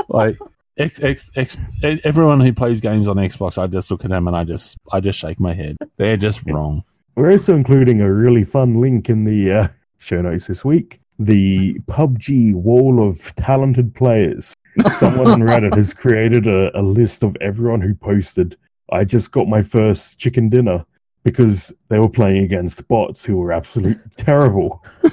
[0.10, 0.38] Like
[0.78, 4.28] X, X, X, e- everyone who plays games on Xbox, I just look at them
[4.28, 5.78] and I just I just shake my head.
[5.98, 6.84] They're just wrong.
[7.16, 11.02] We're also including a really fun link in the uh, show notes this week.
[11.20, 14.54] The PUBG wall of talented players.
[14.94, 18.56] Someone on Reddit has created a, a list of everyone who posted,
[18.92, 20.86] I just got my first chicken dinner
[21.28, 24.84] because they were playing against bots who were absolutely terrible.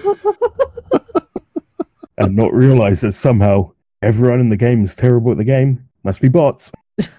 [2.18, 3.70] and not realize that somehow
[4.02, 5.86] everyone in the game is terrible at the game.
[6.04, 6.72] Must be bots.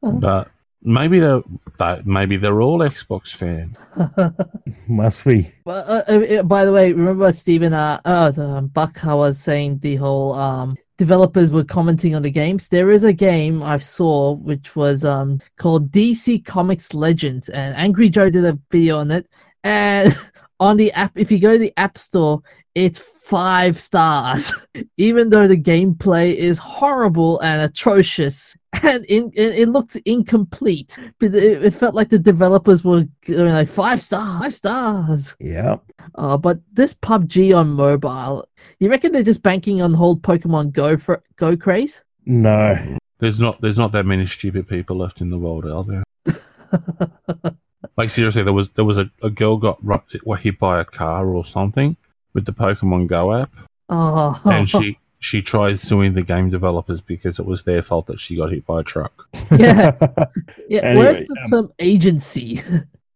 [0.00, 0.48] But
[0.80, 1.42] maybe they're
[1.78, 3.76] that maybe they're all Xbox fans.
[4.86, 5.52] Must be.
[5.64, 7.72] But, uh, uh, by the way, remember Stephen?
[7.72, 12.30] Uh, uh the, Buck I was saying the whole um developers were commenting on the
[12.30, 12.68] games.
[12.68, 18.10] There is a game I saw which was um called DC Comics Legends, and Angry
[18.10, 19.26] Joe did a video on it.
[19.64, 20.14] And
[20.60, 22.42] on the app, if you go to the App Store,
[22.74, 24.52] it's five stars,
[24.96, 28.56] even though the gameplay is horrible and atrocious.
[28.84, 30.98] And in, it, it looked incomplete.
[31.18, 35.36] But it, it felt like the developers were going like five star, five stars.
[35.40, 35.76] Yeah.
[36.14, 38.46] Uh, but this PUBG on mobile,
[38.80, 42.02] you reckon they're just banking on the whole Pokemon Go for Go craze?
[42.26, 42.96] No.
[43.18, 46.04] There's not there's not that many stupid people left in the world are there.
[47.96, 51.28] Like seriously, there was there was a, a girl got ru- hit by a car
[51.28, 51.96] or something
[52.32, 53.50] with the Pokemon Go app,
[53.88, 58.18] Oh, and she she tried suing the game developers because it was their fault that
[58.18, 59.28] she got hit by a truck.
[59.50, 59.92] yeah,
[60.68, 60.80] yeah.
[60.80, 62.60] Anyway, where's the um, term agency?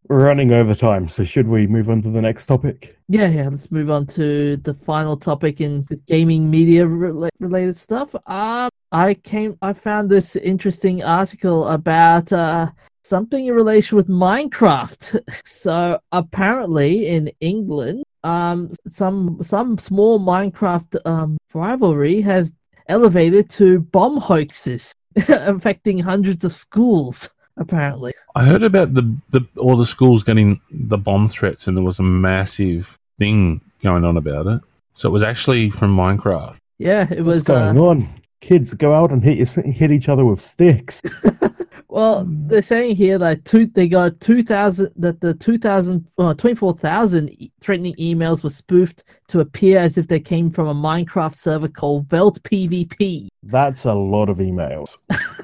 [0.08, 2.98] We're running over time, so should we move on to the next topic?
[3.08, 3.48] Yeah, yeah.
[3.48, 8.14] Let's move on to the final topic in gaming media rela- related stuff.
[8.26, 12.70] Um, I came, I found this interesting article about uh,
[13.02, 15.20] something in relation with Minecraft.
[15.44, 22.52] So apparently, in England, um, some some small Minecraft um rivalry has
[22.88, 24.92] elevated to bomb hoaxes
[25.28, 27.30] affecting hundreds of schools.
[27.56, 31.84] Apparently, I heard about the, the all the schools getting the bomb threats, and there
[31.84, 34.60] was a massive thing going on about it.
[34.94, 36.56] So it was actually from Minecraft.
[36.78, 37.50] yeah, it What's was.
[37.50, 38.08] Uh, going on?
[38.40, 41.00] Kids, go out and hit your, hit each other with sticks.
[41.92, 47.52] Well, they're saying here that two, they got 2,000, that the 2,000, uh, 24,000 e-
[47.60, 52.08] threatening emails were spoofed to appear as if they came from a Minecraft server called
[52.08, 53.28] Velt PvP.
[53.42, 54.96] That's a lot of emails.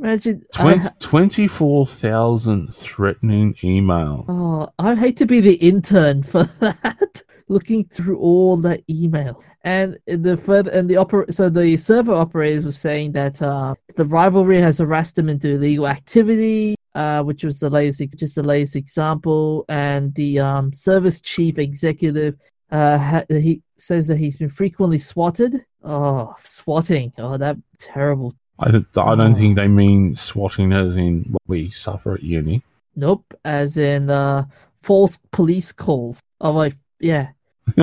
[0.00, 4.24] Imagine, I, 20, 24,000 threatening emails.
[4.28, 9.42] oh, I hate to be the intern for that, looking through all the email.
[9.62, 14.06] And the further, and the oper- so the server operators were saying that uh, the
[14.06, 18.42] rivalry has harassed them into illegal activity, uh, which was the latest, ex- just the
[18.42, 19.66] latest example.
[19.68, 22.36] And the um, service chief executive,
[22.70, 25.62] uh, ha- he says that he's been frequently swatted.
[25.84, 27.12] Oh, swatting!
[27.18, 28.34] Oh, that terrible.
[28.60, 29.34] I, th- I don't Oh.
[29.34, 32.62] think they mean swatting as in what we suffer at uni.
[32.96, 34.44] Nope, as in uh,
[34.82, 36.20] false police calls.
[36.40, 37.28] Oh, like yeah.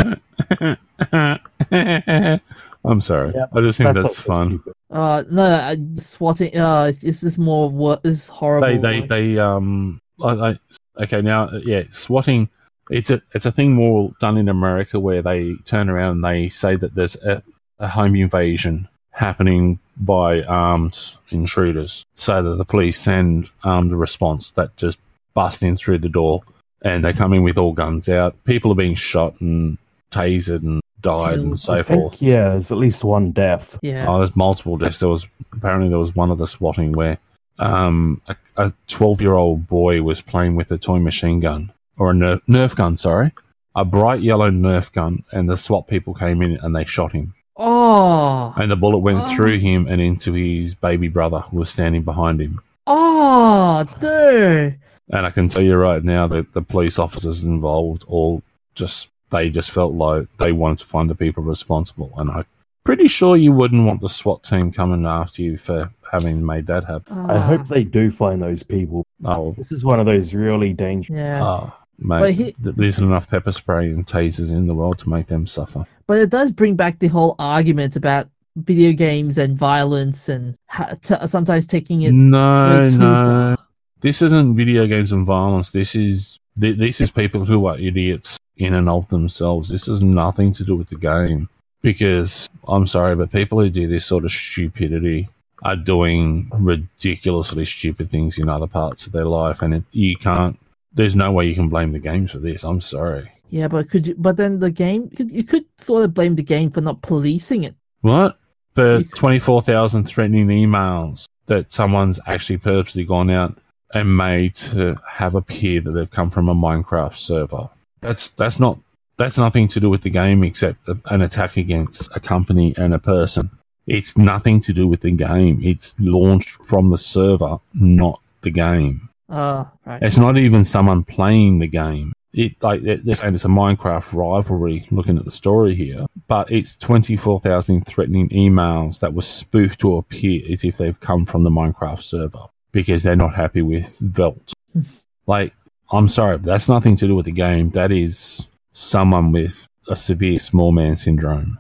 [2.86, 3.34] I'm sorry.
[3.36, 4.50] Yep, I just think that's, also fun.
[4.62, 4.74] stupid.
[4.90, 6.56] Uh, no, uh, swatting.
[6.58, 7.70] Uh, it's, it's just more.
[7.70, 8.68] What is horrible.
[8.68, 10.60] They they like- they um I, I,
[11.04, 12.50] okay now yeah swatting
[12.90, 16.48] it's a it's a thing more done in America where they turn around and they
[16.48, 17.44] say that there's a,
[17.80, 18.88] a home invasion
[19.18, 25.00] happening by armed intruders so that the police send armed response that just
[25.34, 26.44] bust in through the door
[26.84, 29.78] and they come in with all guns out people are being shot and
[30.12, 33.78] tasered and died and so I think, forth yeah, there's at least one death.
[33.82, 34.06] Yeah.
[34.08, 35.00] Oh, there's multiple deaths.
[35.00, 37.18] There was apparently there was one of the swatting where
[37.60, 38.22] um,
[38.56, 42.98] a twelve-year-old boy was playing with a toy machine gun or a nerf, nerf gun.
[42.98, 43.32] Sorry,
[43.76, 47.36] a bright yellow nerf gun, and the SWAT people came in and they shot him,
[47.58, 48.54] Oh.
[48.58, 49.36] and the bullet went Oh.
[49.36, 52.60] through him and into his baby brother who was standing behind him.
[52.86, 54.78] Oh, dude.
[55.10, 58.42] And I can tell you right now that the police officers involved all
[58.76, 62.46] just they just felt like they wanted to find the people responsible, and I'm
[62.86, 66.86] pretty sure you wouldn't want the SWAT team coming after you for having made that
[66.86, 67.18] happen.
[67.30, 69.06] I Ah, hope they do find those people.
[69.26, 71.18] Oh, This is one of those really dangerous.
[71.18, 71.44] Yeah.
[71.44, 75.28] oh mate, he- th- there's enough pepper spray and tasers in the world to make
[75.28, 75.86] them suffer.
[76.08, 80.96] But it does bring back the whole argument about video games and violence and ha-
[81.02, 82.12] t- sometimes taking it.
[82.12, 83.58] No, no, far.
[84.02, 85.72] this isn't video games and violence.
[85.72, 89.70] This is th- this is people who are idiots in and of themselves.
[89.70, 91.50] This has nothing to do with the game.
[91.84, 95.30] Because I'm sorry, but people who do this sort of stupidity
[95.64, 100.58] are doing ridiculously stupid things in other parts of their life, and it, you can't.
[100.98, 102.64] There's no way you can blame the games for this.
[102.64, 103.32] I'm sorry.
[103.50, 104.16] Yeah, but could you?
[104.18, 107.76] But then the game, you could sort of blame the game for not policing it.
[108.02, 108.38] What?
[108.76, 113.58] For You c- 24,000 threatening emails that someone's actually purposely gone out
[113.94, 117.70] and made to have appear that they've come from a Minecraft server.
[118.02, 118.78] That's that's not
[119.18, 123.00] that's nothing to do with the game except an attack against a company and a
[123.00, 123.50] person.
[123.88, 125.60] It's nothing to do with the game.
[125.64, 129.07] It's launched from the server, not the game.
[129.30, 130.02] Uh, right.
[130.02, 132.14] It's not even someone playing the game.
[132.34, 134.86] It like they're they're saying it's a Minecraft rivalry.
[134.92, 139.80] Looking at the story here, but it's twenty four thousand threatening emails that were spoofed
[139.82, 143.98] to appear as if they've come from the Minecraft server because they're not happy with
[144.00, 144.54] Velt.
[145.26, 145.54] like,
[145.92, 147.72] I'm sorry, but that's nothing to do with the game.
[147.72, 151.60] That is someone with a severe small man syndrome.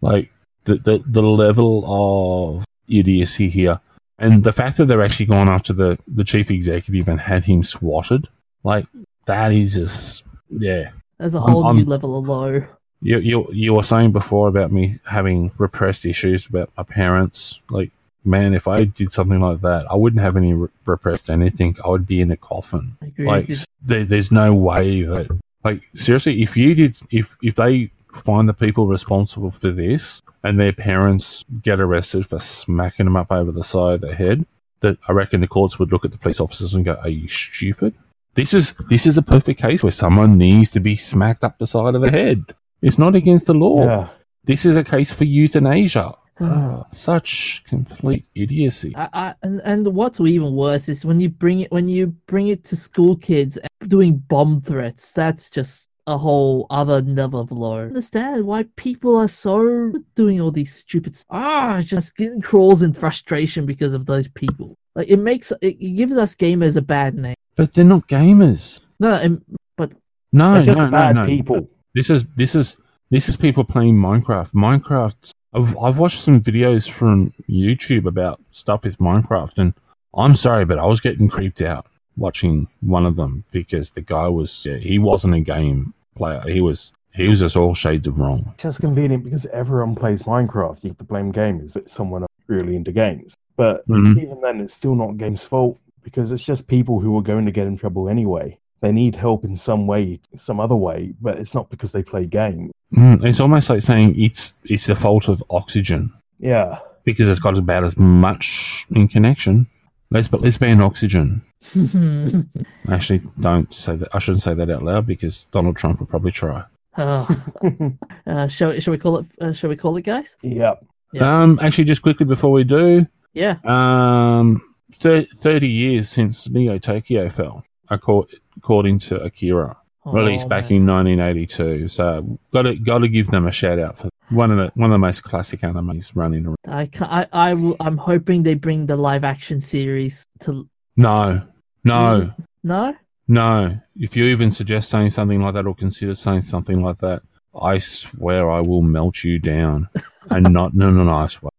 [0.00, 0.30] Like
[0.64, 3.80] the the, the level of idiocy here.
[4.18, 7.62] And the fact that they're actually gone after the, the chief executive and had him
[7.64, 8.28] swatted,
[8.62, 8.86] like
[9.26, 10.90] that is just yeah.
[11.18, 12.66] There's a I'm- whole new I'm- level of low.
[13.02, 17.60] You you you were saying before about me having repressed issues about my parents.
[17.68, 17.90] Like
[18.24, 21.76] man, if I did something like that, I wouldn't have any re- repressed anything.
[21.84, 22.96] I would be in a coffin.
[23.18, 23.50] Like,
[23.82, 25.28] there, there's no way that,
[25.62, 30.60] like, seriously, if you did, if if they find the people responsible for this and
[30.60, 34.46] their parents get arrested for smacking them up over the side of the head,
[34.80, 37.26] that I reckon the courts would look at the police officers and go, "Are you
[37.28, 37.94] stupid?"
[38.34, 41.66] This is this is a perfect case where someone needs to be smacked up the
[41.66, 42.54] side of the head.
[42.82, 43.84] It's not against the law.
[43.84, 44.08] Yeah.
[44.44, 46.14] This is a case for euthanasia.
[46.36, 46.80] Hmm.
[46.90, 48.94] Such complete idiocy.
[48.96, 52.48] I, I, and and what's even worse is when you bring it when you bring
[52.48, 55.12] it to school kids doing bomb threats.
[55.12, 57.78] That's just a whole other level of low.
[57.78, 62.82] I understand why people are so doing all these stupid s- ah just skin crawls
[62.82, 64.74] in frustration because of those people.
[64.94, 67.34] Like it makes it, it gives us gamers a bad name.
[67.56, 68.80] But they're not gamers.
[69.00, 69.42] No, and-
[69.76, 69.92] but
[70.32, 71.24] No, They're just no, no, bad no.
[71.24, 71.68] people.
[71.94, 72.76] This is this is
[73.10, 74.52] this is people playing Minecraft.
[74.52, 75.30] Minecraft.
[75.54, 79.74] I've I've watched some videos from YouTube about stuff with Minecraft, and
[80.14, 81.86] I'm sorry, but I was getting creeped out
[82.16, 86.42] watching one of them because the guy was yeah, he wasn't a game player.
[86.46, 88.50] He was he was just all shades of wrong.
[88.54, 90.82] It's just convenient because everyone plays Minecraft.
[90.84, 93.36] You have to blame gamers that someone really into games.
[93.56, 94.20] But Mhm.
[94.20, 97.52] even then, it's still not games' fault because it's just people who are going to
[97.52, 98.58] get in trouble anyway.
[98.80, 102.26] They need help in some way, some other way, but it's not because they play
[102.26, 102.72] games.
[102.94, 106.78] Mm, it's almost like saying it's it's the fault of oxygen Yeah.
[107.04, 109.66] because it's got about as much in connection.
[110.10, 111.42] Let's but let's ban oxygen.
[112.88, 114.08] Actually, don't say that.
[114.14, 116.62] I shouldn't say that out loud because Donald Trump would probably try.
[116.96, 117.28] oh,
[118.26, 119.26] uh, shall shall we call it?
[119.40, 120.36] Uh, shall we call it, guys?
[120.42, 120.84] Yep.
[121.12, 121.42] Yeah.
[121.42, 123.56] Um, actually, just quickly before we do, Yeah.
[123.64, 124.62] um,
[124.94, 129.76] thir- thirty years since Neo Tokyo fell, according to Akira,
[130.06, 130.80] released Oh, back man.
[130.82, 131.88] in 1982.
[131.88, 134.90] So, got to got to give them a shout out for one of the one
[134.90, 136.56] of the most classic animes running around.
[136.66, 140.68] I can I I will, I'm hoping they bring the live action series to.
[140.96, 141.42] No,
[141.84, 142.32] no,
[142.62, 142.94] No.
[143.28, 143.78] no.
[143.96, 147.22] If you even suggest saying something like that or consider saying something like that,
[147.60, 149.88] I swear I will melt you down,
[150.30, 151.50] and not in a nice way.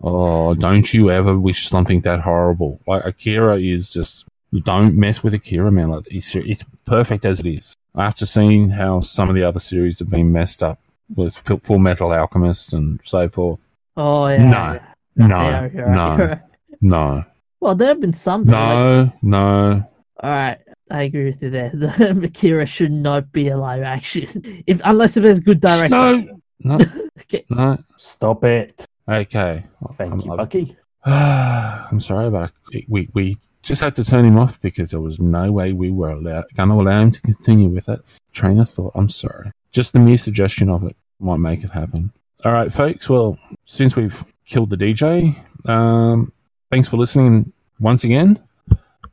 [0.00, 2.80] Oh, don't you ever wish something that horrible.
[2.86, 4.26] Like Akira is just
[4.64, 5.90] don't mess with Akira, man.
[5.90, 7.74] Like it's it's perfect as it is.
[7.96, 10.78] After seeing how some of the other series have been messed up
[11.14, 13.68] with Full Full Metal Alchemist and so forth.
[13.96, 14.78] Oh yeah.
[15.16, 15.26] No.
[15.28, 16.24] No, Yeah, you're right, no.
[16.26, 16.40] right.
[16.82, 17.24] No,
[17.60, 18.44] Well, there have been some.
[18.44, 19.38] though, like- no,
[19.72, 19.88] no.
[20.20, 20.58] all right,
[20.90, 21.70] I agree with you there.
[21.74, 24.28] The Akira should not be a live action,
[24.66, 25.90] if unless if there's good direction.
[25.90, 26.84] No, no,
[27.22, 27.46] Okay.
[27.48, 27.78] no.
[27.96, 28.84] Stop it.
[29.08, 29.64] Okay.
[29.96, 30.76] Thank I'm, you, I'm- Bucky.
[31.06, 35.18] I'm sorry, but I, we we just had to turn him off because there was
[35.18, 38.92] no way we were going to allow him to continue with that train of thought.
[38.94, 39.50] I'm sorry.
[39.72, 42.12] Just the mere suggestion of it might make it happen.
[42.44, 43.10] All right, folks.
[43.10, 45.34] Well, since we've killed the DJ,
[45.68, 46.32] um,
[46.70, 48.40] thanks for listening once again.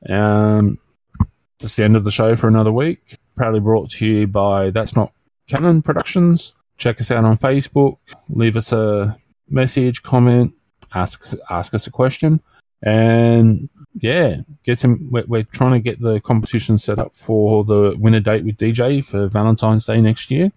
[0.07, 0.77] Um,
[1.59, 3.17] that's the end of the show for another week.
[3.35, 5.11] Proudly brought to you by That's Not
[5.47, 6.53] Canon Productions.
[6.77, 7.97] Check us out on Facebook.
[8.29, 9.17] Leave us a
[9.49, 10.53] message, comment,
[10.93, 12.41] ask ask us a question,
[12.83, 13.69] and
[13.99, 15.07] yeah, get some.
[15.11, 19.03] We're, we're trying to get the competition set up for the winner date with DJ
[19.03, 20.51] for Valentine's Day next year.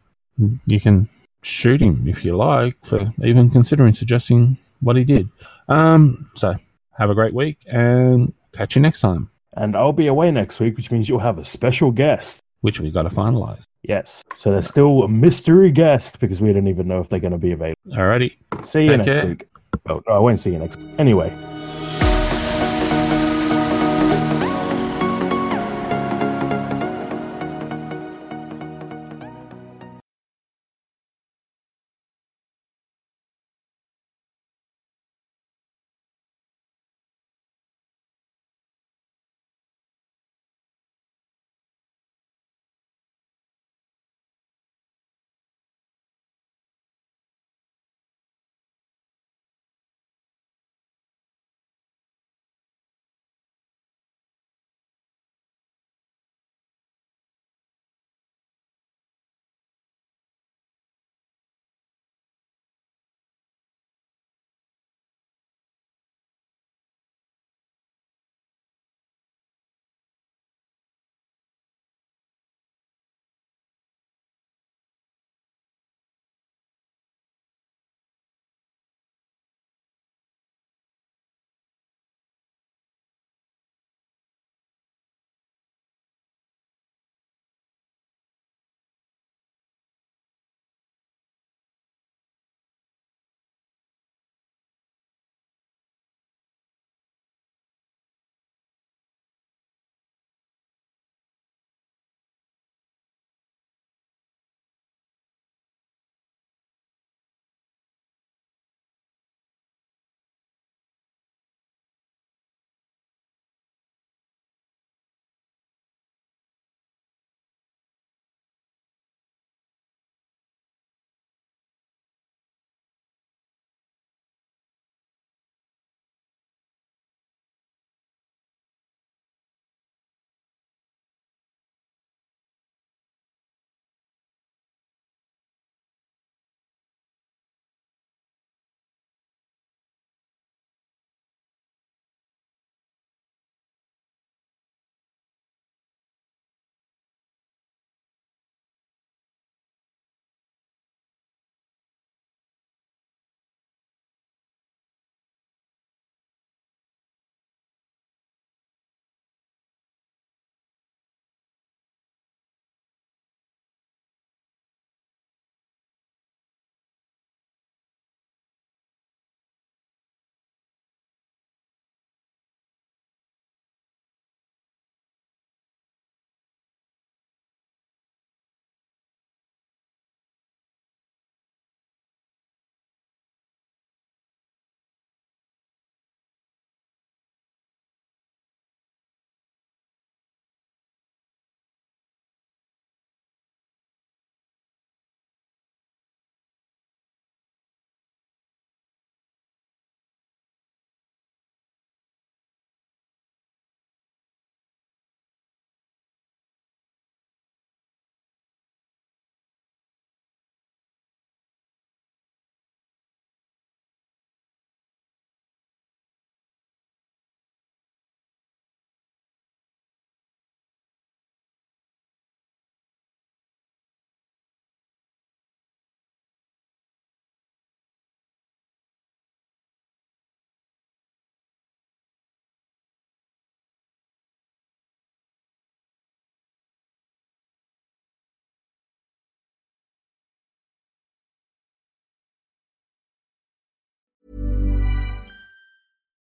[0.66, 1.08] You can
[1.42, 5.28] shoot him if you like for even considering suggesting what he did.
[5.68, 6.54] Um, so
[6.98, 10.76] have a great week and catch you next time, And I'll be away next week,
[10.76, 12.40] which means you'll have a special guest.
[12.62, 13.64] which we've got to finalize.
[13.82, 14.24] Yes.
[14.34, 17.38] So there's still a mystery guest because we don't even know if they're going to
[17.38, 17.76] be available.
[17.92, 19.26] Alrighty, See you Take next care.
[19.26, 19.46] week.
[19.88, 20.80] No, I won't see you next.
[20.98, 21.30] Anyway.